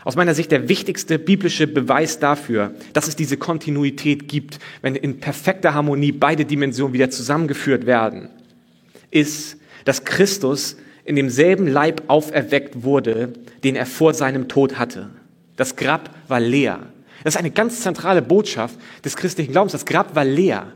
Aus 0.05 0.15
meiner 0.15 0.35
Sicht 0.35 0.51
der 0.51 0.69
wichtigste 0.69 1.17
biblische 1.17 1.65
Beweis 1.65 2.19
dafür, 2.19 2.75
dass 2.93 3.07
es 3.07 3.15
diese 3.15 3.37
Kontinuität 3.37 4.27
gibt, 4.27 4.59
wenn 4.83 4.95
in 4.95 5.19
perfekter 5.19 5.73
Harmonie 5.73 6.11
beide 6.11 6.45
Dimensionen 6.45 6.93
wieder 6.93 7.09
zusammengeführt 7.09 7.87
werden, 7.87 8.29
ist, 9.09 9.57
dass 9.83 10.05
Christus 10.05 10.77
in 11.05 11.15
demselben 11.15 11.67
Leib 11.67 12.03
auferweckt 12.07 12.83
wurde, 12.83 13.33
den 13.63 13.75
er 13.75 13.87
vor 13.87 14.13
seinem 14.13 14.47
Tod 14.47 14.77
hatte. 14.77 15.09
Das 15.57 15.75
Grab 15.75 16.11
war 16.27 16.39
leer. 16.39 16.81
Das 17.23 17.33
ist 17.33 17.39
eine 17.39 17.51
ganz 17.51 17.81
zentrale 17.81 18.21
Botschaft 18.21 18.77
des 19.03 19.15
christlichen 19.15 19.53
Glaubens. 19.53 19.71
Das 19.71 19.85
Grab 19.87 20.15
war 20.15 20.23
leer. 20.23 20.73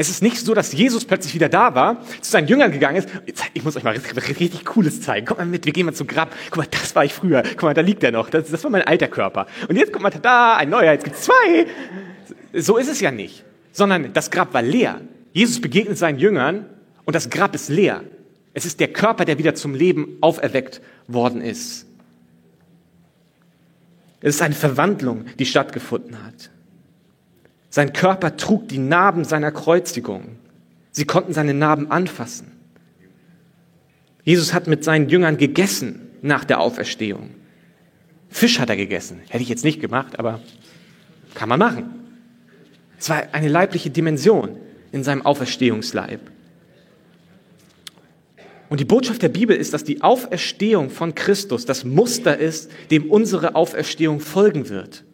Es 0.00 0.08
ist 0.08 0.22
nicht 0.22 0.38
so, 0.38 0.54
dass 0.54 0.72
Jesus 0.72 1.04
plötzlich 1.04 1.34
wieder 1.34 1.48
da 1.48 1.74
war, 1.74 2.04
zu 2.20 2.30
seinen 2.30 2.46
Jüngern 2.46 2.70
gegangen 2.70 2.98
ist. 2.98 3.08
Ich 3.52 3.64
muss 3.64 3.76
euch 3.76 3.82
mal 3.82 3.96
richtig, 3.96 4.64
Cooles 4.64 5.02
zeigen. 5.02 5.26
Kommt 5.26 5.40
mal 5.40 5.44
mit, 5.44 5.66
wir 5.66 5.72
gehen 5.72 5.86
mal 5.86 5.92
zum 5.92 6.06
Grab. 6.06 6.32
Guck 6.50 6.58
mal, 6.58 6.68
das 6.70 6.94
war 6.94 7.04
ich 7.04 7.12
früher. 7.12 7.42
Guck 7.42 7.64
mal, 7.64 7.74
da 7.74 7.80
liegt 7.80 8.04
er 8.04 8.12
noch. 8.12 8.30
Das, 8.30 8.48
das 8.48 8.62
war 8.62 8.70
mein 8.70 8.82
alter 8.82 9.08
Körper. 9.08 9.48
Und 9.68 9.74
jetzt 9.74 9.92
kommt 9.92 10.04
mal 10.04 10.10
da, 10.10 10.56
ein 10.56 10.70
neuer, 10.70 10.92
jetzt 10.92 11.02
gibt's 11.02 11.22
zwei. 11.22 11.66
So 12.52 12.76
ist 12.76 12.88
es 12.88 13.00
ja 13.00 13.10
nicht. 13.10 13.44
Sondern 13.72 14.12
das 14.12 14.30
Grab 14.30 14.54
war 14.54 14.62
leer. 14.62 15.00
Jesus 15.32 15.60
begegnet 15.60 15.98
seinen 15.98 16.20
Jüngern 16.20 16.66
und 17.04 17.16
das 17.16 17.28
Grab 17.28 17.56
ist 17.56 17.68
leer. 17.68 18.04
Es 18.54 18.66
ist 18.66 18.78
der 18.78 18.92
Körper, 18.92 19.24
der 19.24 19.38
wieder 19.38 19.56
zum 19.56 19.74
Leben 19.74 20.18
auferweckt 20.20 20.80
worden 21.08 21.40
ist. 21.40 21.86
Es 24.20 24.36
ist 24.36 24.42
eine 24.42 24.54
Verwandlung, 24.54 25.24
die 25.40 25.46
stattgefunden 25.46 26.24
hat. 26.24 26.50
Sein 27.70 27.92
Körper 27.92 28.36
trug 28.36 28.68
die 28.68 28.78
Narben 28.78 29.24
seiner 29.24 29.52
Kreuzigung. 29.52 30.36
Sie 30.90 31.04
konnten 31.04 31.32
seine 31.32 31.54
Narben 31.54 31.90
anfassen. 31.90 32.52
Jesus 34.24 34.52
hat 34.52 34.66
mit 34.66 34.84
seinen 34.84 35.08
Jüngern 35.08 35.36
gegessen 35.36 36.08
nach 36.22 36.44
der 36.44 36.60
Auferstehung. 36.60 37.30
Fisch 38.28 38.58
hat 38.58 38.68
er 38.68 38.76
gegessen. 38.76 39.20
Hätte 39.28 39.42
ich 39.42 39.48
jetzt 39.48 39.64
nicht 39.64 39.80
gemacht, 39.80 40.18
aber 40.18 40.40
kann 41.34 41.48
man 41.48 41.58
machen. 41.58 41.84
Es 42.98 43.08
war 43.08 43.22
eine 43.32 43.48
leibliche 43.48 43.90
Dimension 43.90 44.56
in 44.92 45.04
seinem 45.04 45.24
Auferstehungsleib. 45.24 46.20
Und 48.68 48.80
die 48.80 48.84
Botschaft 48.84 49.22
der 49.22 49.30
Bibel 49.30 49.56
ist, 49.56 49.72
dass 49.72 49.84
die 49.84 50.02
Auferstehung 50.02 50.90
von 50.90 51.14
Christus 51.14 51.64
das 51.64 51.84
Muster 51.84 52.36
ist, 52.36 52.70
dem 52.90 53.10
unsere 53.10 53.54
Auferstehung 53.54 54.20
folgen 54.20 54.68
wird. 54.68 55.04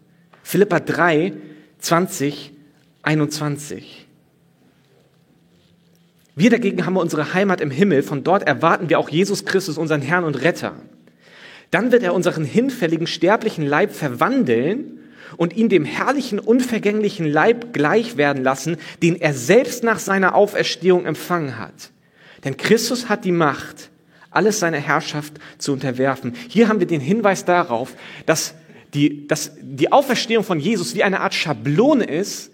Philippa 0.42 0.80
3, 0.80 1.32
20, 1.84 2.52
21. 3.02 4.06
Wir 6.34 6.48
dagegen 6.48 6.86
haben 6.86 6.96
unsere 6.96 7.34
Heimat 7.34 7.60
im 7.60 7.70
Himmel, 7.70 8.02
von 8.02 8.24
dort 8.24 8.42
erwarten 8.42 8.88
wir 8.88 8.98
auch 8.98 9.10
Jesus 9.10 9.44
Christus, 9.44 9.76
unseren 9.76 10.00
Herrn 10.00 10.24
und 10.24 10.40
Retter. 10.42 10.76
Dann 11.70 11.92
wird 11.92 12.02
er 12.02 12.14
unseren 12.14 12.44
hinfälligen 12.44 13.06
sterblichen 13.06 13.66
Leib 13.66 13.92
verwandeln 13.92 14.98
und 15.36 15.54
ihn 15.54 15.68
dem 15.68 15.84
herrlichen, 15.84 16.38
unvergänglichen 16.38 17.26
Leib 17.26 17.74
gleich 17.74 18.16
werden 18.16 18.42
lassen, 18.42 18.78
den 19.02 19.20
er 19.20 19.34
selbst 19.34 19.84
nach 19.84 19.98
seiner 19.98 20.34
Auferstehung 20.34 21.04
empfangen 21.04 21.58
hat. 21.58 21.90
Denn 22.44 22.56
Christus 22.56 23.10
hat 23.10 23.26
die 23.26 23.32
Macht, 23.32 23.90
alles 24.30 24.58
seiner 24.58 24.78
Herrschaft 24.78 25.34
zu 25.58 25.74
unterwerfen. 25.74 26.34
Hier 26.48 26.68
haben 26.68 26.80
wir 26.80 26.86
den 26.86 27.02
Hinweis 27.02 27.44
darauf, 27.44 27.94
dass 28.24 28.54
die, 28.94 29.26
dass 29.26 29.52
die 29.60 29.92
Auferstehung 29.92 30.44
von 30.44 30.60
Jesus 30.60 30.94
wie 30.94 31.02
eine 31.02 31.20
Art 31.20 31.34
Schablone 31.34 32.04
ist, 32.04 32.50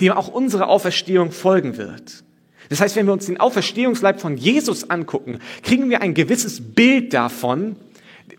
die 0.00 0.10
auch 0.10 0.28
unsere 0.28 0.66
Auferstehung 0.68 1.32
folgen 1.32 1.76
wird. 1.76 2.24
Das 2.68 2.80
heißt, 2.80 2.96
wenn 2.96 3.06
wir 3.06 3.12
uns 3.12 3.26
den 3.26 3.38
Auferstehungsleib 3.38 4.20
von 4.20 4.36
Jesus 4.36 4.90
angucken, 4.90 5.38
kriegen 5.62 5.88
wir 5.90 6.02
ein 6.02 6.14
gewisses 6.14 6.60
Bild 6.74 7.14
davon, 7.14 7.76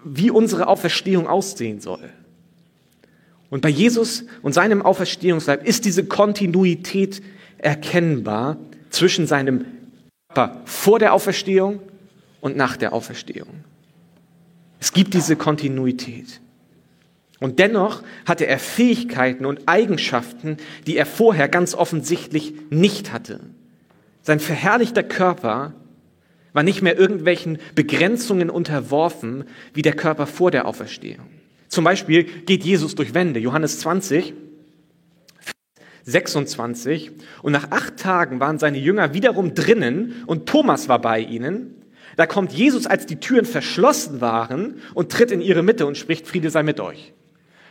wie 0.03 0.29
unsere 0.29 0.67
Auferstehung 0.67 1.27
aussehen 1.27 1.79
soll. 1.79 2.09
Und 3.49 3.61
bei 3.61 3.69
Jesus 3.69 4.25
und 4.41 4.53
seinem 4.53 4.81
Auferstehungsleib 4.81 5.65
ist 5.65 5.85
diese 5.85 6.05
Kontinuität 6.05 7.21
erkennbar 7.57 8.57
zwischen 8.89 9.25
seinem 9.25 9.65
Körper 10.33 10.61
vor 10.65 10.99
der 10.99 11.13
Auferstehung 11.13 11.79
und 12.41 12.57
nach 12.57 12.77
der 12.77 12.93
Auferstehung. 12.93 13.63
Es 14.79 14.91
gibt 14.91 15.13
diese 15.13 15.35
Kontinuität. 15.35 16.41
Und 17.39 17.59
dennoch 17.59 18.03
hatte 18.25 18.47
er 18.47 18.59
Fähigkeiten 18.59 19.45
und 19.45 19.67
Eigenschaften, 19.67 20.57
die 20.87 20.97
er 20.97 21.05
vorher 21.05 21.47
ganz 21.47 21.75
offensichtlich 21.75 22.53
nicht 22.69 23.13
hatte. 23.13 23.41
Sein 24.23 24.39
verherrlichter 24.39 25.03
Körper 25.03 25.73
war 26.53 26.63
nicht 26.63 26.81
mehr 26.81 26.97
irgendwelchen 26.97 27.59
Begrenzungen 27.75 28.49
unterworfen 28.49 29.43
wie 29.73 29.83
der 29.83 29.93
Körper 29.93 30.25
vor 30.25 30.49
der 30.49 30.65
Auferstehung. 30.65 31.27
Zum 31.67 31.83
Beispiel 31.83 32.23
geht 32.23 32.63
Jesus 32.63 32.95
durch 32.95 33.13
Wände, 33.13 33.39
Johannes 33.39 33.79
20, 33.79 34.33
26. 36.03 37.11
Und 37.43 37.51
nach 37.51 37.71
acht 37.71 37.97
Tagen 37.97 38.39
waren 38.39 38.57
seine 38.57 38.79
Jünger 38.79 39.13
wiederum 39.13 39.53
drinnen 39.53 40.23
und 40.25 40.47
Thomas 40.47 40.89
war 40.89 40.99
bei 40.99 41.19
ihnen. 41.19 41.75
Da 42.15 42.25
kommt 42.25 42.53
Jesus, 42.53 42.87
als 42.87 43.05
die 43.05 43.17
Türen 43.17 43.45
verschlossen 43.45 44.21
waren 44.21 44.81
und 44.95 45.11
tritt 45.11 45.31
in 45.31 45.41
ihre 45.41 45.61
Mitte 45.61 45.85
und 45.85 45.97
spricht, 45.97 46.27
Friede 46.27 46.49
sei 46.49 46.63
mit 46.63 46.79
euch. 46.79 47.13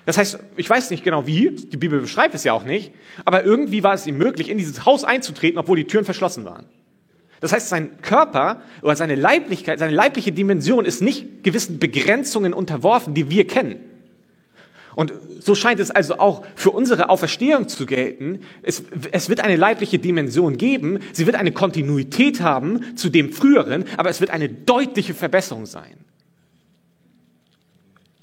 Das 0.06 0.16
heißt, 0.16 0.38
ich 0.56 0.70
weiß 0.70 0.90
nicht 0.90 1.02
genau 1.02 1.26
wie, 1.26 1.50
die 1.50 1.76
Bibel 1.76 2.00
beschreibt 2.00 2.34
es 2.34 2.44
ja 2.44 2.52
auch 2.52 2.64
nicht, 2.64 2.92
aber 3.24 3.44
irgendwie 3.44 3.82
war 3.82 3.92
es 3.92 4.06
ihm 4.06 4.16
möglich, 4.16 4.48
in 4.48 4.56
dieses 4.56 4.86
Haus 4.86 5.02
einzutreten, 5.02 5.58
obwohl 5.58 5.76
die 5.76 5.86
Türen 5.86 6.04
verschlossen 6.04 6.44
waren. 6.44 6.66
Das 7.40 7.52
heißt, 7.52 7.68
sein 7.68 8.00
Körper 8.02 8.62
oder 8.82 8.94
seine 8.94 9.16
Leiblichkeit, 9.16 9.80
seine 9.80 9.92
leibliche 9.92 10.30
Dimension 10.30 10.84
ist 10.84 11.02
nicht 11.02 11.42
gewissen 11.42 11.80
Begrenzungen 11.80 12.54
unterworfen, 12.54 13.14
die 13.14 13.28
wir 13.30 13.48
kennen. 13.48 13.80
Und 14.94 15.12
so 15.40 15.54
scheint 15.54 15.80
es 15.80 15.90
also 15.90 16.18
auch 16.18 16.46
für 16.54 16.70
unsere 16.70 17.10
Auferstehung 17.10 17.68
zu 17.68 17.84
gelten. 17.84 18.40
Es, 18.62 18.82
es, 19.10 19.28
wird 19.28 19.40
eine 19.40 19.56
leibliche 19.56 19.98
Dimension 19.98 20.56
geben, 20.56 21.00
sie 21.12 21.26
wird 21.26 21.36
eine 21.36 21.52
Kontinuität 21.52 22.40
haben 22.40 22.96
zu 22.96 23.10
dem 23.10 23.32
früheren, 23.32 23.84
aber 23.98 24.08
es 24.08 24.20
wird 24.20 24.30
eine 24.30 24.48
deutliche 24.48 25.12
Verbesserung 25.12 25.66
sein. 25.66 25.98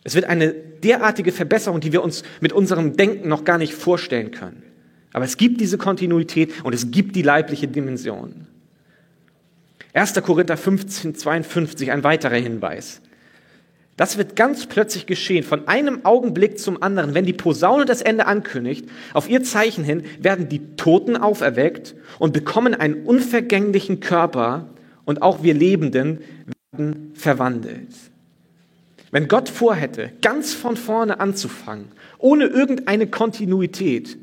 Es 0.03 0.15
wird 0.15 0.25
eine 0.25 0.55
derartige 0.83 1.31
Verbesserung, 1.31 1.79
die 1.79 1.91
wir 1.91 2.03
uns 2.03 2.23
mit 2.41 2.53
unserem 2.53 2.95
Denken 2.95 3.27
noch 3.29 3.43
gar 3.43 3.57
nicht 3.57 3.73
vorstellen 3.73 4.31
können. 4.31 4.63
Aber 5.13 5.25
es 5.25 5.37
gibt 5.37 5.61
diese 5.61 5.77
Kontinuität 5.77 6.63
und 6.63 6.73
es 6.73 6.91
gibt 6.91 7.15
die 7.15 7.21
leibliche 7.21 7.67
Dimension. 7.67 8.47
1. 9.93 10.13
Korinther 10.23 10.57
15, 10.57 11.15
52, 11.15 11.91
ein 11.91 12.03
weiterer 12.03 12.37
Hinweis. 12.37 13.01
Das 13.95 14.17
wird 14.17 14.35
ganz 14.35 14.65
plötzlich 14.65 15.05
geschehen, 15.05 15.43
von 15.43 15.67
einem 15.67 16.03
Augenblick 16.03 16.57
zum 16.57 16.81
anderen. 16.81 17.13
Wenn 17.13 17.25
die 17.25 17.33
Posaune 17.33 17.85
das 17.85 18.01
Ende 18.01 18.25
ankündigt, 18.25 18.89
auf 19.13 19.29
ihr 19.29 19.43
Zeichen 19.43 19.83
hin, 19.83 20.03
werden 20.19 20.49
die 20.49 20.75
Toten 20.75 21.15
auferweckt 21.15 21.93
und 22.17 22.33
bekommen 22.33 22.73
einen 22.73 23.05
unvergänglichen 23.05 23.99
Körper 23.99 24.69
und 25.05 25.21
auch 25.21 25.43
wir 25.43 25.53
Lebenden 25.53 26.21
werden 26.71 27.11
verwandelt. 27.13 27.89
Wenn 29.13 29.27
Gott 29.27 29.47
vorhätte, 29.47 30.09
ganz 30.23 30.55
von 30.55 30.75
vorne 30.75 31.19
anzufangen, 31.19 31.89
ohne 32.17 32.45
irgendeine 32.45 33.05
Kontinuität, 33.05 34.17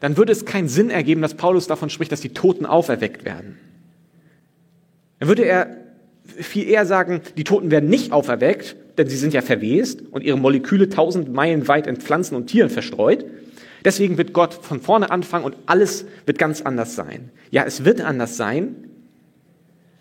dann 0.00 0.18
würde 0.18 0.30
es 0.30 0.44
keinen 0.44 0.68
Sinn 0.68 0.90
ergeben, 0.90 1.22
dass 1.22 1.32
Paulus 1.32 1.68
davon 1.68 1.88
spricht, 1.88 2.12
dass 2.12 2.20
die 2.20 2.34
Toten 2.34 2.66
auferweckt 2.66 3.24
werden. 3.24 3.58
Dann 5.20 5.28
würde 5.30 5.46
er 5.46 5.78
viel 6.26 6.68
eher 6.68 6.84
sagen, 6.84 7.22
die 7.38 7.44
Toten 7.44 7.70
werden 7.70 7.88
nicht 7.88 8.12
auferweckt, 8.12 8.76
denn 8.98 9.08
sie 9.08 9.16
sind 9.16 9.32
ja 9.32 9.40
verwest 9.40 10.02
und 10.10 10.22
ihre 10.22 10.36
Moleküle 10.36 10.90
tausend 10.90 11.32
Meilen 11.32 11.66
weit 11.66 11.86
in 11.86 11.96
Pflanzen 11.96 12.34
und 12.34 12.48
Tieren 12.48 12.68
verstreut. 12.68 13.24
Deswegen 13.86 14.18
wird 14.18 14.34
Gott 14.34 14.52
von 14.52 14.82
vorne 14.82 15.10
anfangen 15.10 15.46
und 15.46 15.56
alles 15.64 16.04
wird 16.26 16.38
ganz 16.38 16.60
anders 16.60 16.94
sein. 16.94 17.30
Ja, 17.50 17.64
es 17.64 17.86
wird 17.86 18.02
anders 18.02 18.36
sein, 18.36 18.84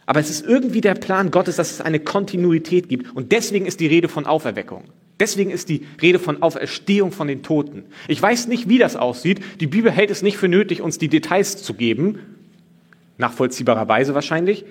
aber 0.06 0.20
es 0.20 0.30
ist 0.30 0.46
irgendwie 0.46 0.82
der 0.82 0.96
Plan 0.96 1.32
Gottes, 1.32 1.56
dass 1.56 1.72
es 1.72 1.82
eine 1.82 2.00
Kontinuität 2.00 2.90
gibt. 2.90 3.16
Und 3.16 3.32
deswegen 3.32 3.66
ist 3.66 3.80
die 3.80 3.88
Rede 3.88 4.10
von 4.10 4.26
Auferweckung. 4.26 4.84
Deswegen 5.20 5.52
ist 5.52 5.70
die 5.70 5.86
Rede 6.02 6.20
von 6.20 6.42
Auferstehung 6.42 7.12
von 7.12 7.28
den 7.28 7.44
Toten. 7.44 7.86
Ich 8.08 8.22
weiß 8.22 8.48
nicht, 8.48 8.68
wie 8.68 8.80
das 8.80 8.96
aussieht. 8.96 9.42
Die 9.60 9.68
Bibel 9.68 9.92
hält 9.92 10.12
es 10.12 10.22
nicht 10.22 10.38
für 10.38 10.48
nötig, 10.48 10.82
uns 10.82 10.98
die 10.98 11.08
Details 11.08 11.64
zu 11.64 11.74
geben. 11.76 12.20
Nachvollziehbarerweise 13.18 14.16
wahrscheinlich. 14.16 14.66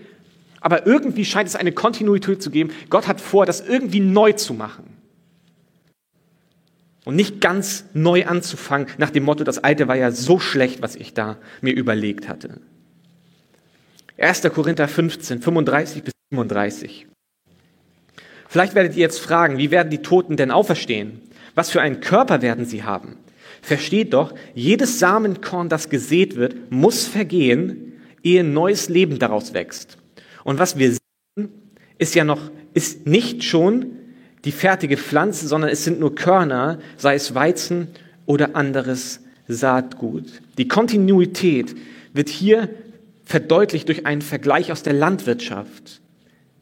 Aber 0.61 0.87
irgendwie 0.87 1.25
scheint 1.25 1.49
es 1.49 1.57
eine 1.57 1.73
Kontinuität 1.73 2.43
zu 2.43 2.51
geben. 2.51 2.71
Gott 2.91 3.09
hat 3.09 3.21
vor, 3.21 3.47
das 3.47 3.61
irgendwie 3.61 4.01
neu 4.01 4.33
zu 4.33 4.53
machen. 4.53 4.85
Und 7.05 7.17
nicht 7.17 7.41
ganz 7.41 7.85
neu 7.95 8.27
anzufangen 8.27 8.87
nach 8.97 9.11
dem 9.11 9.25
Motto, 9.25 9.43
das 9.43 9.59
Alte 9.59 9.89
war 9.89 9.97
ja 9.97 10.13
so 10.13 10.39
schlecht, 10.39 10.83
was 10.83 10.95
ich 10.95 11.15
da 11.15 11.39
mir 11.61 11.75
überlegt 11.75 12.29
hatte. 12.29 12.61
1. 14.23 14.43
Korinther 14.55 14.87
15, 14.87 15.43
35 15.43 16.05
bis 16.05 16.13
37. 16.31 17.09
Vielleicht 18.49 18.77
werdet 18.77 18.95
ihr 18.95 19.01
jetzt 19.01 19.19
fragen, 19.19 19.59
wie 19.59 19.73
werden 19.73 19.91
die 19.91 19.99
Toten 19.99 20.37
denn 20.37 20.53
auferstehen? 20.53 21.21
Was 21.57 21.71
für 21.71 21.81
einen 21.81 21.99
Körper 22.01 22.41
werden 22.41 22.65
sie 22.65 22.85
haben? 22.85 23.17
Versteht 23.63 24.13
doch, 24.13 24.33
jedes 24.55 25.01
Samenkorn, 25.01 25.69
das 25.69 25.91
gesät 25.91 26.37
wird, 26.37 26.71
muss 26.71 27.05
vergehen, 27.05 27.95
ehe 28.23 28.45
neues 28.45 28.89
Leben 28.89 29.19
daraus 29.19 29.55
wächst. 29.55 29.99
Und 30.45 30.61
was 30.61 30.79
wir 30.79 30.93
sehen, 30.93 31.49
ist 31.99 32.15
ja 32.15 32.23
noch, 32.23 32.53
ist 32.75 33.09
nicht 33.09 33.43
schon 33.43 33.99
die 34.45 34.53
fertige 34.53 34.99
Pflanze, 34.99 35.49
sondern 35.49 35.71
es 35.71 35.83
sind 35.83 35.99
nur 35.99 36.15
Körner, 36.15 36.79
sei 36.97 37.17
es 37.17 37.35
Weizen 37.35 37.89
oder 38.27 38.55
anderes 38.55 39.19
Saatgut. 39.49 40.43
Die 40.59 40.69
Kontinuität 40.69 41.75
wird 42.13 42.29
hier 42.29 42.69
verdeutlicht 43.33 43.89
durch 43.89 44.05
einen 44.05 44.21
Vergleich 44.21 44.73
aus 44.73 44.83
der 44.83 44.93
Landwirtschaft. 44.93 46.03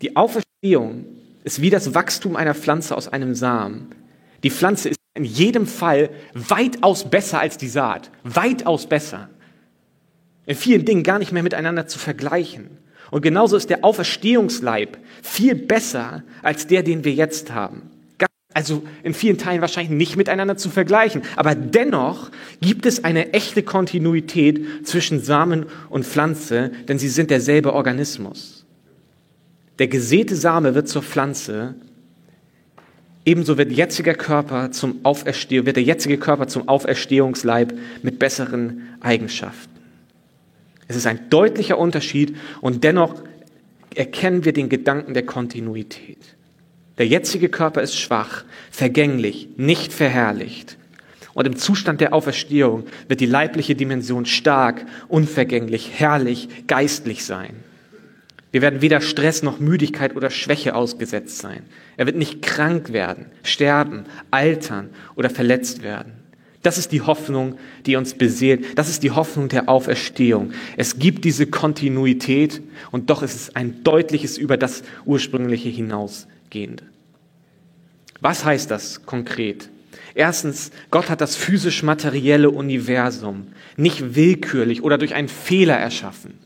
Die 0.02 0.14
Auferstehung 0.14 1.04
ist 1.42 1.60
wie 1.60 1.68
das 1.68 1.96
Wachstum 1.96 2.36
einer 2.36 2.54
Pflanze 2.54 2.96
aus 2.96 3.08
einem 3.08 3.34
Samen. 3.34 3.88
Die 4.44 4.52
Pflanze 4.52 4.90
ist 4.90 5.00
in 5.14 5.24
jedem 5.24 5.66
Fall 5.66 6.10
weitaus 6.32 7.10
besser 7.10 7.40
als 7.40 7.58
die 7.58 7.66
Saat. 7.66 8.12
Weitaus 8.22 8.86
besser. 8.86 9.30
In 10.46 10.54
vielen 10.54 10.84
Dingen 10.84 11.02
gar 11.02 11.18
nicht 11.18 11.32
mehr 11.32 11.42
miteinander 11.42 11.88
zu 11.88 11.98
vergleichen. 11.98 12.78
Und 13.10 13.22
genauso 13.22 13.56
ist 13.56 13.68
der 13.68 13.84
Auferstehungsleib 13.84 14.96
viel 15.22 15.56
besser 15.56 16.22
als 16.40 16.68
der, 16.68 16.84
den 16.84 17.02
wir 17.02 17.14
jetzt 17.14 17.50
haben. 17.50 17.90
Also 18.52 18.82
in 19.04 19.14
vielen 19.14 19.38
Teilen 19.38 19.60
wahrscheinlich 19.60 19.96
nicht 19.96 20.16
miteinander 20.16 20.56
zu 20.56 20.70
vergleichen. 20.70 21.22
Aber 21.36 21.54
dennoch 21.54 22.30
gibt 22.60 22.84
es 22.84 23.04
eine 23.04 23.32
echte 23.32 23.62
Kontinuität 23.62 24.86
zwischen 24.86 25.20
Samen 25.20 25.66
und 25.88 26.04
Pflanze, 26.04 26.72
denn 26.88 26.98
sie 26.98 27.08
sind 27.08 27.30
derselbe 27.30 27.72
Organismus. 27.72 28.66
Der 29.78 29.86
gesäte 29.88 30.34
Same 30.34 30.74
wird 30.74 30.88
zur 30.88 31.02
Pflanze. 31.02 31.74
Ebenso 33.24 33.56
wird, 33.56 33.70
jetziger 33.70 34.14
Körper 34.14 34.72
zum 34.72 35.04
wird 35.04 35.76
der 35.76 35.82
jetzige 35.82 36.18
Körper 36.18 36.48
zum 36.48 36.68
Auferstehungsleib 36.68 37.72
mit 38.02 38.18
besseren 38.18 38.88
Eigenschaften. 39.00 39.70
Es 40.88 40.96
ist 40.96 41.06
ein 41.06 41.30
deutlicher 41.30 41.78
Unterschied 41.78 42.36
und 42.60 42.82
dennoch 42.82 43.22
erkennen 43.94 44.44
wir 44.44 44.52
den 44.52 44.68
Gedanken 44.68 45.14
der 45.14 45.24
Kontinuität. 45.24 46.36
Der 47.00 47.06
jetzige 47.06 47.48
Körper 47.48 47.80
ist 47.80 47.98
schwach, 47.98 48.44
vergänglich, 48.70 49.48
nicht 49.56 49.90
verherrlicht. 49.90 50.76
Und 51.32 51.46
im 51.46 51.56
Zustand 51.56 52.02
der 52.02 52.12
Auferstehung 52.12 52.84
wird 53.08 53.20
die 53.20 53.26
leibliche 53.26 53.74
Dimension 53.74 54.26
stark, 54.26 54.84
unvergänglich, 55.08 55.92
herrlich, 55.94 56.50
geistlich 56.66 57.24
sein. 57.24 57.56
Wir 58.52 58.60
werden 58.60 58.82
weder 58.82 59.00
Stress 59.00 59.42
noch 59.42 59.60
Müdigkeit 59.60 60.14
oder 60.14 60.28
Schwäche 60.28 60.74
ausgesetzt 60.74 61.38
sein. 61.38 61.62
Er 61.96 62.04
wird 62.04 62.16
nicht 62.16 62.42
krank 62.42 62.92
werden, 62.92 63.24
sterben, 63.44 64.04
altern 64.30 64.90
oder 65.16 65.30
verletzt 65.30 65.82
werden. 65.82 66.12
Das 66.60 66.76
ist 66.76 66.92
die 66.92 67.00
Hoffnung, 67.00 67.56
die 67.86 67.96
uns 67.96 68.12
beseelt. 68.12 68.78
Das 68.78 68.90
ist 68.90 69.02
die 69.02 69.12
Hoffnung 69.12 69.48
der 69.48 69.70
Auferstehung. 69.70 70.52
Es 70.76 70.98
gibt 70.98 71.24
diese 71.24 71.46
Kontinuität 71.46 72.60
und 72.90 73.08
doch 73.08 73.22
ist 73.22 73.36
es 73.36 73.56
ein 73.56 73.82
deutliches 73.84 74.36
über 74.36 74.58
das 74.58 74.82
ursprüngliche 75.06 75.70
hinausgehende. 75.70 76.89
Was 78.20 78.44
heißt 78.44 78.70
das 78.70 79.06
konkret? 79.06 79.68
Erstens, 80.14 80.70
Gott 80.90 81.08
hat 81.08 81.20
das 81.20 81.36
physisch-materielle 81.36 82.50
Universum 82.50 83.48
nicht 83.76 84.14
willkürlich 84.14 84.82
oder 84.82 84.98
durch 84.98 85.14
einen 85.14 85.28
Fehler 85.28 85.76
erschaffen. 85.76 86.38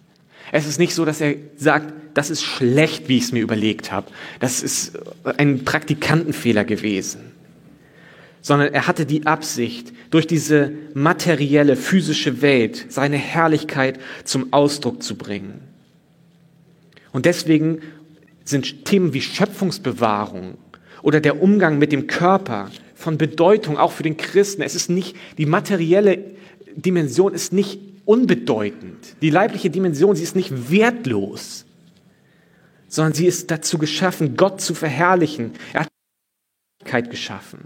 Es 0.52 0.66
ist 0.66 0.78
nicht 0.78 0.94
so, 0.94 1.04
dass 1.04 1.20
er 1.20 1.34
sagt, 1.56 1.92
das 2.14 2.30
ist 2.30 2.42
schlecht, 2.42 3.08
wie 3.08 3.16
ich 3.16 3.24
es 3.24 3.32
mir 3.32 3.40
überlegt 3.40 3.90
habe. 3.90 4.06
Das 4.38 4.62
ist 4.62 4.98
ein 5.24 5.64
Praktikantenfehler 5.64 6.64
gewesen 6.64 7.34
sondern 8.44 8.74
er 8.74 8.86
hatte 8.86 9.06
die 9.06 9.26
Absicht, 9.26 9.94
durch 10.10 10.26
diese 10.26 10.70
materielle, 10.92 11.76
physische 11.76 12.42
Welt 12.42 12.86
seine 12.90 13.16
Herrlichkeit 13.16 13.98
zum 14.24 14.52
Ausdruck 14.52 15.02
zu 15.02 15.16
bringen. 15.16 15.62
Und 17.10 17.24
deswegen 17.24 17.80
sind 18.44 18.84
Themen 18.84 19.14
wie 19.14 19.22
Schöpfungsbewahrung 19.22 20.58
oder 21.04 21.20
der 21.20 21.42
Umgang 21.42 21.78
mit 21.78 21.92
dem 21.92 22.06
Körper 22.06 22.70
von 22.94 23.18
Bedeutung 23.18 23.76
auch 23.76 23.92
für 23.92 24.02
den 24.02 24.16
Christen. 24.16 24.62
Es 24.62 24.74
ist 24.74 24.88
nicht, 24.88 25.14
die 25.36 25.44
materielle 25.44 26.24
Dimension 26.74 27.34
ist 27.34 27.52
nicht 27.52 27.78
unbedeutend. 28.06 29.14
Die 29.20 29.28
leibliche 29.28 29.68
Dimension, 29.68 30.16
sie 30.16 30.22
ist 30.22 30.34
nicht 30.34 30.70
wertlos, 30.70 31.66
sondern 32.88 33.12
sie 33.12 33.26
ist 33.26 33.50
dazu 33.50 33.76
geschaffen, 33.76 34.38
Gott 34.38 34.62
zu 34.62 34.74
verherrlichen. 34.74 35.52
Er 35.74 35.80
hat 35.80 35.88
Herrlichkeit 36.80 37.10
geschaffen. 37.10 37.60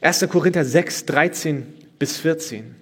1. 0.00 0.26
Korinther 0.30 0.64
6, 0.64 1.04
13 1.04 1.66
bis 1.98 2.16
14. 2.16 2.75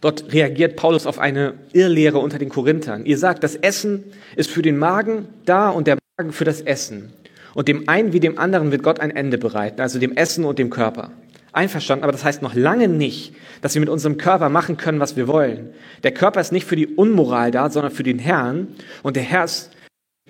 Dort 0.00 0.32
reagiert 0.32 0.76
Paulus 0.76 1.06
auf 1.06 1.18
eine 1.18 1.54
Irrlehre 1.72 2.18
unter 2.18 2.38
den 2.38 2.48
Korinthern. 2.48 3.04
Ihr 3.04 3.18
sagt, 3.18 3.44
das 3.44 3.56
Essen 3.56 4.04
ist 4.34 4.50
für 4.50 4.62
den 4.62 4.78
Magen 4.78 5.26
da 5.44 5.68
und 5.68 5.86
der 5.86 5.98
Magen 6.16 6.32
für 6.32 6.44
das 6.44 6.62
Essen. 6.62 7.12
Und 7.54 7.68
dem 7.68 7.88
einen 7.88 8.12
wie 8.12 8.20
dem 8.20 8.38
anderen 8.38 8.70
wird 8.70 8.82
Gott 8.82 9.00
ein 9.00 9.10
Ende 9.10 9.36
bereiten, 9.36 9.80
also 9.80 9.98
dem 9.98 10.16
Essen 10.16 10.44
und 10.44 10.58
dem 10.58 10.70
Körper. 10.70 11.10
Einverstanden, 11.52 12.04
aber 12.04 12.12
das 12.12 12.24
heißt 12.24 12.42
noch 12.42 12.54
lange 12.54 12.86
nicht, 12.86 13.34
dass 13.60 13.74
wir 13.74 13.80
mit 13.80 13.88
unserem 13.88 14.16
Körper 14.16 14.48
machen 14.48 14.76
können, 14.76 15.00
was 15.00 15.16
wir 15.16 15.26
wollen. 15.26 15.70
Der 16.04 16.12
Körper 16.12 16.40
ist 16.40 16.52
nicht 16.52 16.66
für 16.66 16.76
die 16.76 16.86
Unmoral 16.86 17.50
da, 17.50 17.70
sondern 17.70 17.92
für 17.92 18.04
den 18.04 18.20
Herrn. 18.20 18.68
Und 19.02 19.16
der 19.16 19.24
Herr 19.24 19.44
ist 19.44 19.70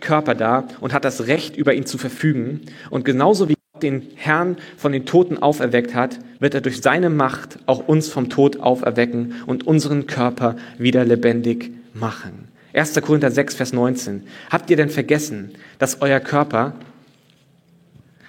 Körper 0.00 0.35
da 0.35 0.66
und 0.80 0.94
hat 0.94 1.04
das 1.04 1.26
Recht, 1.26 1.56
über 1.56 1.74
ihn 1.74 1.85
zu 1.85 1.98
verfügen. 1.98 2.62
Und 2.88 3.04
genauso 3.04 3.50
wie 3.50 3.54
den 3.80 4.08
Herrn 4.16 4.56
von 4.76 4.92
den 4.92 5.06
Toten 5.06 5.38
auferweckt 5.38 5.94
hat, 5.94 6.18
wird 6.38 6.54
er 6.54 6.60
durch 6.60 6.80
seine 6.80 7.10
Macht 7.10 7.58
auch 7.66 7.86
uns 7.86 8.08
vom 8.08 8.28
Tod 8.28 8.60
auferwecken 8.60 9.34
und 9.46 9.66
unseren 9.66 10.06
Körper 10.06 10.56
wieder 10.78 11.04
lebendig 11.04 11.70
machen. 11.94 12.48
1. 12.72 12.94
Korinther 13.00 13.30
6, 13.30 13.54
Vers 13.54 13.72
19. 13.72 14.22
Habt 14.50 14.70
ihr 14.70 14.76
denn 14.76 14.90
vergessen, 14.90 15.50
dass 15.78 16.00
euer 16.00 16.20
Körper, 16.20 16.74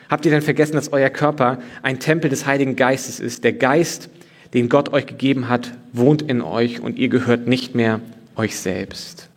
habt 0.10 0.26
ihr 0.26 0.32
denn 0.32 0.42
vergessen, 0.42 0.74
dass 0.74 0.92
euer 0.92 1.10
Körper 1.10 1.60
ein 1.84 2.00
Tempel 2.00 2.30
des 2.30 2.46
Heiligen 2.46 2.76
Geistes 2.76 3.20
ist? 3.20 3.44
Der 3.44 3.54
Geist, 3.54 4.10
den 4.54 4.68
Gott 4.68 4.92
euch 4.94 5.06
gegeben 5.06 5.48
hat, 5.48 5.74
wohnt 5.94 6.22
in 6.22 6.42
euch 6.42 6.82
und 6.82 6.98
ihr 6.98 7.10
gehört 7.10 7.48
nicht 7.48 7.76
mehr 7.76 8.02
euch 8.36 8.58
selbst. 8.58 9.30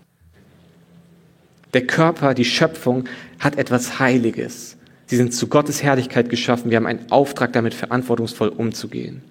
Der 1.74 1.86
Körper, 1.86 2.34
die 2.34 2.44
Schöpfung 2.44 3.04
hat 3.40 3.58
etwas 3.58 3.98
Heiliges. 3.98 4.73
Sie 5.06 5.16
sind 5.16 5.34
zu 5.34 5.48
Gottes 5.48 5.82
Herrlichkeit 5.82 6.30
geschaffen. 6.30 6.70
Wir 6.70 6.76
haben 6.76 6.86
einen 6.86 7.10
Auftrag, 7.10 7.52
damit 7.52 7.74
verantwortungsvoll 7.74 8.48
umzugehen. 8.48 9.22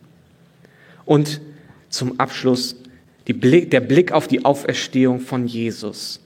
Und 1.06 1.42
zum 1.90 2.20
Abschluss 2.20 2.76
Blick, 3.32 3.72
der 3.72 3.80
Blick 3.80 4.12
auf 4.12 4.28
die 4.28 4.44
Auferstehung 4.44 5.22
von 5.22 5.48
Jesus. 5.48 6.20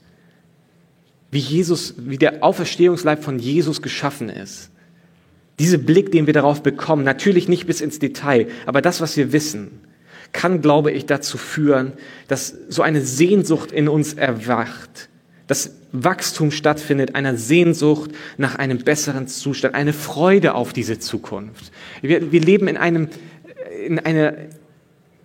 Wie 1.30 1.38
Jesus, 1.38 1.94
wie 1.98 2.18
der 2.18 2.42
Auferstehungsleib 2.42 3.22
von 3.22 3.38
Jesus 3.38 3.82
geschaffen 3.82 4.28
ist. 4.28 4.70
Dieser 5.58 5.78
Blick, 5.78 6.10
den 6.10 6.26
wir 6.26 6.34
darauf 6.34 6.62
bekommen, 6.62 7.04
natürlich 7.04 7.48
nicht 7.48 7.66
bis 7.66 7.80
ins 7.80 7.98
Detail, 7.98 8.48
aber 8.66 8.80
das, 8.80 9.00
was 9.00 9.16
wir 9.16 9.32
wissen, 9.32 9.80
kann, 10.32 10.60
glaube 10.60 10.90
ich, 10.92 11.06
dazu 11.06 11.38
führen, 11.38 11.92
dass 12.28 12.54
so 12.68 12.82
eine 12.82 13.00
Sehnsucht 13.00 13.72
in 13.72 13.88
uns 13.88 14.14
erwacht, 14.14 15.08
dass 15.48 15.72
Wachstum 15.92 16.52
stattfindet, 16.52 17.16
einer 17.16 17.36
Sehnsucht 17.36 18.12
nach 18.36 18.54
einem 18.54 18.78
besseren 18.78 19.26
Zustand, 19.26 19.74
eine 19.74 19.92
Freude 19.92 20.54
auf 20.54 20.72
diese 20.72 21.00
Zukunft. 21.00 21.72
Wir, 22.02 22.30
wir 22.30 22.40
leben 22.40 22.68
in 22.68 22.76
einem, 22.76 23.08
in 23.84 23.98
einer, 23.98 24.34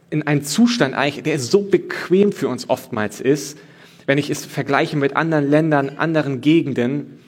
in 0.09 0.25
einem 0.25 0.43
Zustand 0.43 0.95
eigentlich, 0.95 1.23
der 1.23 1.37
so 1.37 1.61
bequem 1.61 2.31
für 2.31 2.47
uns 2.47 2.69
oftmals 2.69 3.21
ist, 3.21 3.59
wenn 4.05 4.17
ich 4.17 4.29
es 4.29 4.45
vergleiche 4.45 4.97
mit 4.97 5.15
anderen 5.15 5.49
Ländern, 5.49 5.89
anderen 5.89 6.41
Gegenden, 6.41 7.19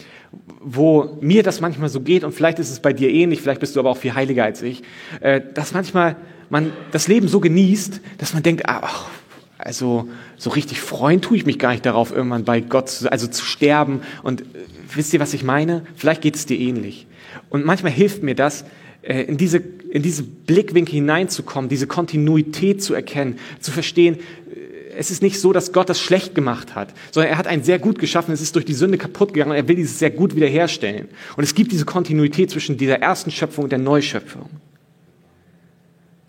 wo 0.62 1.17
mir 1.21 1.43
das 1.43 1.62
manchmal 1.62 1.89
so 1.89 2.01
geht, 2.01 2.23
und 2.23 2.34
vielleicht 2.34 2.60
ist 2.60 2.71
es 2.71 2.79
bei 2.79 2.93
dir 2.93 3.10
ähnlich, 3.10 3.41
vielleicht 3.41 3.60
bist 3.60 3.75
du 3.75 3.79
aber 3.79 3.91
auch 3.91 3.97
viel 3.97 4.15
heiliger 4.15 4.43
als 4.45 4.62
ich, 4.62 4.84
äh, 5.21 5.41
dass 5.53 5.73
manchmal 5.73 6.15
man 6.49 6.71
das 6.91 7.08
Leben 7.08 7.27
so 7.27 7.39
genießt, 7.39 8.01
dass 8.17 8.34
man 8.34 8.43
denkt, 8.43 8.63
ach, 8.65 9.10
also 9.57 10.09
so 10.37 10.49
richtig 10.49 10.81
freuen 10.81 11.21
tue 11.21 11.37
ich 11.37 11.45
mich 11.45 11.59
gar 11.59 11.71
nicht 11.71 11.85
darauf, 11.85 12.11
irgendwann 12.11 12.43
bei 12.43 12.59
Gott 12.59 12.89
zu, 12.89 13.11
also 13.11 13.27
zu 13.27 13.45
sterben. 13.45 14.01
Und 14.23 14.41
äh, 14.41 14.45
wisst 14.93 15.13
ihr, 15.13 15.19
was 15.19 15.33
ich 15.33 15.43
meine? 15.43 15.85
Vielleicht 15.95 16.21
geht 16.21 16.35
es 16.35 16.45
dir 16.45 16.59
ähnlich. 16.59 17.07
Und 17.49 17.65
manchmal 17.65 17.91
hilft 17.91 18.23
mir 18.23 18.35
das, 18.35 18.65
äh, 19.01 19.23
in 19.23 19.37
diese, 19.37 19.57
in 19.89 20.01
diese 20.01 20.23
Blickwinkel 20.23 20.95
hineinzukommen, 20.95 21.69
diese 21.69 21.87
Kontinuität 21.87 22.83
zu 22.83 22.93
erkennen, 22.93 23.39
zu 23.59 23.71
verstehen, 23.71 24.17
äh, 24.17 24.65
es 24.97 25.11
ist 25.11 25.21
nicht 25.21 25.39
so, 25.39 25.53
dass 25.53 25.73
Gott 25.73 25.89
das 25.89 25.99
schlecht 25.99 26.35
gemacht 26.35 26.75
hat, 26.75 26.93
sondern 27.11 27.31
er 27.31 27.37
hat 27.37 27.47
einen 27.47 27.63
sehr 27.63 27.79
gut 27.79 27.99
geschaffen, 27.99 28.33
es 28.33 28.41
ist 28.41 28.55
durch 28.55 28.65
die 28.65 28.73
Sünde 28.73 28.97
kaputt 28.97 29.33
gegangen 29.33 29.51
und 29.51 29.57
er 29.57 29.67
will 29.67 29.75
dieses 29.75 29.99
sehr 29.99 30.09
gut 30.09 30.35
wiederherstellen. 30.35 31.07
Und 31.35 31.43
es 31.43 31.53
gibt 31.53 31.71
diese 31.71 31.85
Kontinuität 31.85 32.49
zwischen 32.51 32.77
dieser 32.77 33.01
ersten 33.01 33.31
Schöpfung 33.31 33.65
und 33.65 33.71
der 33.71 33.79
Neuschöpfung. 33.79 34.49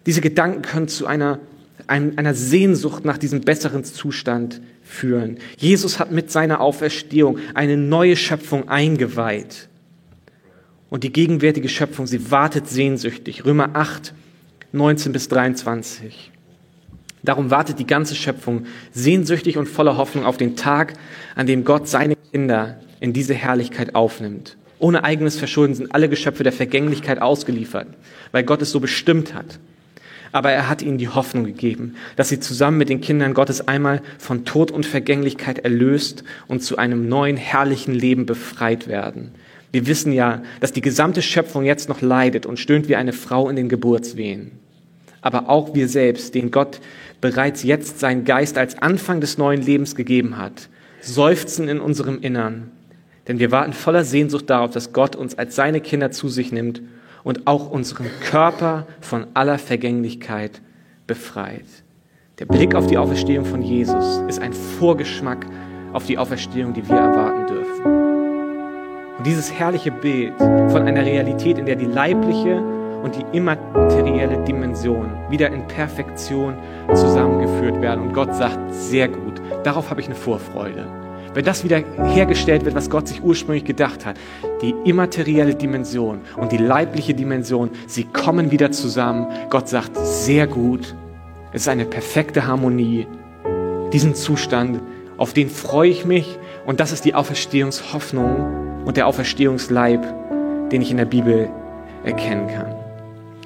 Diese 0.05 0.21
Gedanken 0.21 0.63
können 0.63 0.89
zu 0.89 1.07
einer 1.07 1.41
einer 1.89 2.35
Sehnsucht 2.35 3.05
nach 3.05 3.19
diesem 3.19 3.41
besseren 3.41 3.85
Zustand 3.85 4.61
führen. 4.83 5.39
Jesus 5.57 5.99
hat 5.99 6.11
mit 6.11 6.31
seiner 6.31 6.61
Auferstehung 6.61 7.39
eine 7.55 7.77
neue 7.77 8.17
Schöpfung 8.17 8.69
eingeweiht. 8.69 9.69
Und 10.89 11.05
die 11.05 11.13
gegenwärtige 11.13 11.69
Schöpfung, 11.69 12.07
sie 12.07 12.31
wartet 12.31 12.69
sehnsüchtig. 12.69 13.45
Römer 13.45 13.71
8, 13.75 14.15
19 14.73 15.13
bis 15.13 15.29
23. 15.29 16.31
Darum 17.23 17.51
wartet 17.51 17.81
die 17.81 17.87
ganze 17.87 18.15
Schöpfung 18.15 18.67
sehnsüchtig 18.93 19.59
und 19.59 19.69
voller 19.69 19.97
Hoffnung 19.97 20.25
auf 20.25 20.37
den 20.37 20.55
Tag, 20.55 20.95
an 21.35 21.47
dem 21.47 21.65
Gott 21.65 21.89
seine 21.89 22.15
Kinder 22.15 22.81
in 23.01 23.13
diese 23.13 23.35
Herrlichkeit 23.35 23.97
aufnimmt. 23.97 24.57
Ohne 24.79 25.03
eigenes 25.03 25.37
Verschulden 25.37 25.75
sind 25.75 25.95
alle 25.95 26.09
Geschöpfe 26.09 26.45
der 26.45 26.53
Vergänglichkeit 26.53 27.21
ausgeliefert, 27.21 27.89
weil 28.31 28.45
Gott 28.45 28.63
es 28.63 28.71
so 28.71 28.79
bestimmt 28.79 29.35
hat 29.35 29.59
aber 30.37 30.53
er 30.53 30.69
hat 30.69 30.83
ihnen 30.83 30.99
die 30.99 31.09
Hoffnung 31.09 31.45
gegeben, 31.45 31.95
dass 32.17 32.29
sie 32.29 32.39
zusammen 32.39 32.77
mit 32.77 32.91
den 32.91 33.01
Kindern 33.01 33.33
Gottes 33.33 33.69
einmal 33.69 34.03
von 34.19 34.45
Tod 34.45 34.71
und 34.71 34.85
Vergänglichkeit 34.85 35.61
erlöst 35.61 36.25
und 36.47 36.63
zu 36.63 36.77
einem 36.77 37.09
neuen 37.09 37.39
herrlichen 37.39 37.95
Leben 37.95 38.27
befreit 38.27 38.87
werden. 38.87 39.31
Wir 39.73 39.87
wissen 39.87 40.13
ja, 40.13 40.43
dass 40.61 40.75
die 40.75 40.83
gesamte 40.83 41.23
Schöpfung 41.23 41.65
jetzt 41.65 41.89
noch 41.89 42.03
leidet 42.03 42.45
und 42.45 42.59
stöhnt 42.59 42.87
wie 42.91 42.97
eine 42.97 43.15
Frau 43.15 43.49
in 43.49 43.57
den 43.57 43.71
Geburtswehen. 43.71 44.51
Aber 45.23 45.49
auch 45.49 45.75
wir 45.75 45.89
selbst, 45.89 46.35
den 46.35 46.51
Gott 46.51 46.81
bereits 47.23 47.63
jetzt 47.63 47.99
seinen 47.99 48.27
Geist 48.27 48.59
als 48.59 48.77
Anfang 48.77 49.23
des 49.23 49.39
neuen 49.39 49.63
Lebens 49.63 49.95
gegeben 49.95 50.37
hat, 50.37 50.69
seufzen 51.01 51.67
in 51.67 51.81
unserem 51.81 52.21
Innern, 52.21 52.71
denn 53.27 53.39
wir 53.39 53.53
warten 53.53 53.73
voller 53.73 54.05
Sehnsucht 54.05 54.51
darauf, 54.51 54.71
dass 54.71 54.93
Gott 54.93 55.17
uns 55.17 55.39
als 55.39 55.57
seine 55.57 55.81
Kinder 55.81 56.11
zu 56.11 56.29
sich 56.29 56.53
nimmt 56.53 56.83
und 57.27 57.49
auch 57.49 57.71
unseren 57.73 58.07
Körper 58.21 58.87
von 59.01 59.27
aller 59.35 59.59
Vergänglichkeit 59.59 60.63
befreit. 61.09 61.67
Der 62.39 62.47
Blick 62.47 62.77
auf 62.77 62.87
die 62.87 62.97
Auferstehung 62.97 63.45
von 63.45 63.63
Jesus 63.63 64.23
ist 64.29 64.39
ein 64.39 64.53
Vorgeschmack 64.53 65.45
auf 65.93 66.07
die 66.07 66.19
Auferstehung, 66.19 66.73
die 66.73 66.89
wir 66.89 66.97
erwarten 66.97 67.47
dürfen. 67.49 67.85
Und 69.19 69.27
dieses 69.27 69.53
herrliche 69.53 69.91
Bild 69.91 70.39
von 70.39 70.83
einer 70.83 71.05
Realität, 71.05 71.59
in 71.59 71.67
der 71.67 71.75
die 71.75 71.87
leibliche 71.87 72.63
und 73.03 73.17
die 73.17 73.37
immaterielle 73.37 74.45
Dimension 74.45 75.11
wieder 75.29 75.51
in 75.51 75.67
Perfektion 75.67 76.55
zusammengeführt 76.95 77.81
werden. 77.81 78.03
Und 78.03 78.13
Gott 78.13 78.37
sagt, 78.37 78.73
sehr 78.73 79.09
gut, 79.09 79.43
darauf 79.65 79.91
habe 79.91 80.01
ich 80.01 80.07
eine 80.07 80.15
Vorfreude 80.15 80.87
wenn 81.37 81.45
das 81.45 81.65
wieder 81.65 81.83
hergestellt 82.15 82.65
wird, 82.65 82.75
was 82.75 82.89
Gott 82.89 83.09
sich 83.09 83.23
ursprünglich 83.23 83.65
gedacht 83.65 84.07
hat, 84.07 84.17
die 84.63 84.75
immaterielle 84.87 85.55
Dimension 85.55 86.21
und 86.39 86.51
die 86.51 86.57
leibliche 86.57 87.13
Dimension, 87.13 87.69
sie 87.87 88.05
kommen 88.05 88.51
wieder 88.51 88.71
zusammen. 88.71 89.27
Gott 89.51 89.69
sagt, 89.69 89.99
sehr 89.99 90.47
gut, 90.47 90.97
es 91.53 91.63
ist 91.63 91.69
eine 91.69 91.85
perfekte 91.85 92.47
Harmonie. 92.47 93.07
Diesen 93.93 94.15
Zustand, 94.15 94.81
auf 95.19 95.35
den 95.35 95.51
freue 95.51 95.91
ich 95.91 96.07
mich 96.07 96.39
und 96.65 96.81
das 96.81 96.91
ist 96.91 97.05
die 97.05 97.15
Auferstehungshoffnung 97.15 98.87
und 98.87 98.97
der 98.97 99.07
Auferstehungsleib, 99.07 100.71
den 100.71 100.81
ich 100.81 100.91
in 100.91 100.97
der 100.97 101.05
Bibel 101.05 101.51
erkennen 102.03 102.49
kann. 102.49 102.75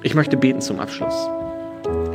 Ich 0.01 0.15
möchte 0.15 0.37
beten 0.37 0.61
zum 0.61 0.79
Abschluss. 0.79 1.29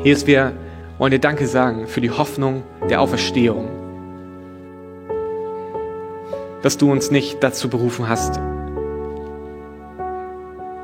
Jesus, 0.02 0.26
wir 0.26 0.54
wollen 0.96 1.10
dir 1.10 1.18
Danke 1.18 1.46
sagen 1.46 1.86
für 1.86 2.00
die 2.00 2.10
Hoffnung 2.10 2.62
der 2.88 3.02
Auferstehung 3.02 3.85
dass 6.62 6.76
du 6.76 6.90
uns 6.90 7.10
nicht 7.10 7.42
dazu 7.42 7.68
berufen 7.68 8.08
hast, 8.08 8.40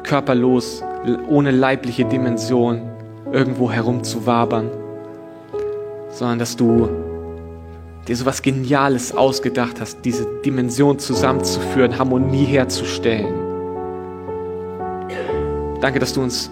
körperlos, 0.02 0.82
ohne 1.28 1.50
leibliche 1.50 2.04
Dimension 2.04 2.82
irgendwo 3.32 3.70
herumzuwabern, 3.70 4.70
sondern 6.10 6.38
dass 6.38 6.56
du 6.56 6.88
dir 8.06 8.16
so 8.16 8.26
was 8.26 8.42
Geniales 8.42 9.16
ausgedacht 9.16 9.80
hast, 9.80 10.04
diese 10.04 10.26
Dimension 10.44 10.98
zusammenzuführen, 10.98 11.98
Harmonie 11.98 12.44
herzustellen. 12.44 13.32
Danke, 15.80 15.98
dass 15.98 16.12
du 16.12 16.22
uns 16.22 16.50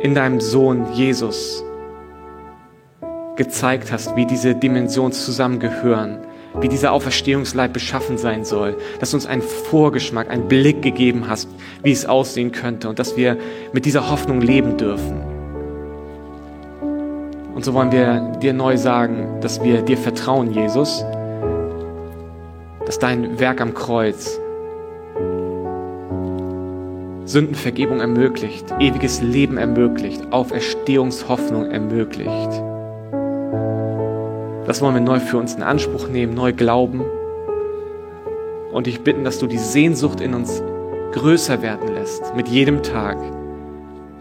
in 0.00 0.14
deinem 0.14 0.40
Sohn 0.40 0.92
Jesus 0.92 1.64
gezeigt 3.36 3.92
hast, 3.92 4.16
wie 4.16 4.26
diese 4.26 4.54
Dimensionen 4.54 5.12
zusammengehören, 5.12 6.18
wie 6.60 6.68
dieser 6.68 6.92
Auferstehungsleib 6.92 7.72
beschaffen 7.72 8.18
sein 8.18 8.44
soll, 8.44 8.76
dass 9.00 9.10
du 9.10 9.16
uns 9.16 9.26
einen 9.26 9.42
Vorgeschmack, 9.42 10.30
einen 10.30 10.48
Blick 10.48 10.82
gegeben 10.82 11.28
hast, 11.28 11.48
wie 11.82 11.92
es 11.92 12.06
aussehen 12.06 12.52
könnte 12.52 12.88
und 12.88 12.98
dass 12.98 13.16
wir 13.16 13.36
mit 13.72 13.84
dieser 13.84 14.10
Hoffnung 14.10 14.40
leben 14.40 14.76
dürfen. 14.76 15.20
Und 17.54 17.64
so 17.64 17.72
wollen 17.72 17.92
wir 17.92 18.32
dir 18.42 18.52
neu 18.52 18.76
sagen, 18.76 19.40
dass 19.40 19.62
wir 19.62 19.82
dir 19.82 19.96
vertrauen, 19.96 20.52
Jesus, 20.52 21.04
dass 22.84 22.98
dein 22.98 23.38
Werk 23.38 23.60
am 23.60 23.74
Kreuz 23.74 24.38
Sündenvergebung 27.24 28.00
ermöglicht, 28.00 28.72
ewiges 28.78 29.20
Leben 29.20 29.58
ermöglicht, 29.58 30.32
Auferstehungshoffnung 30.32 31.70
ermöglicht. 31.70 32.62
Das 34.66 34.82
wollen 34.82 34.94
wir 34.94 35.00
neu 35.00 35.20
für 35.20 35.38
uns 35.38 35.54
in 35.54 35.62
Anspruch 35.62 36.08
nehmen, 36.08 36.34
neu 36.34 36.52
glauben. 36.52 37.04
Und 38.72 38.88
ich 38.88 39.02
bitten, 39.02 39.22
dass 39.24 39.38
du 39.38 39.46
die 39.46 39.58
Sehnsucht 39.58 40.20
in 40.20 40.34
uns 40.34 40.62
größer 41.12 41.62
werden 41.62 41.94
lässt 41.94 42.34
mit 42.34 42.48
jedem 42.48 42.82
Tag, 42.82 43.16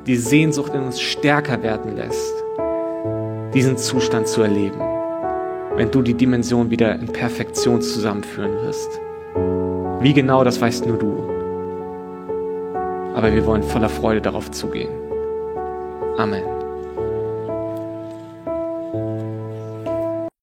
die 0.06 0.16
Sehnsucht 0.16 0.74
in 0.76 0.84
uns 0.84 1.02
stärker 1.02 1.64
werden 1.64 1.98
lässt, 1.98 2.34
diesen 3.54 3.76
Zustand 3.78 4.28
zu 4.28 4.44
erleben, 4.44 4.80
wenn 5.76 5.90
du 5.90 6.02
die 6.02 6.14
Dimension 6.14 6.70
wieder 6.70 6.94
in 6.94 7.08
Perfektion 7.08 7.82
zusammenführen 7.82 8.54
wirst. 8.64 9.02
Wie 10.00 10.14
genau, 10.14 10.44
das 10.44 10.62
weißt 10.62 10.86
nur 10.86 10.98
du. 10.98 11.24
Aber 13.16 13.34
wir 13.34 13.46
wollen 13.46 13.64
voller 13.64 13.90
Freude 13.90 14.22
darauf 14.22 14.52
zugehen. 14.52 14.92
Amen. 16.18 16.55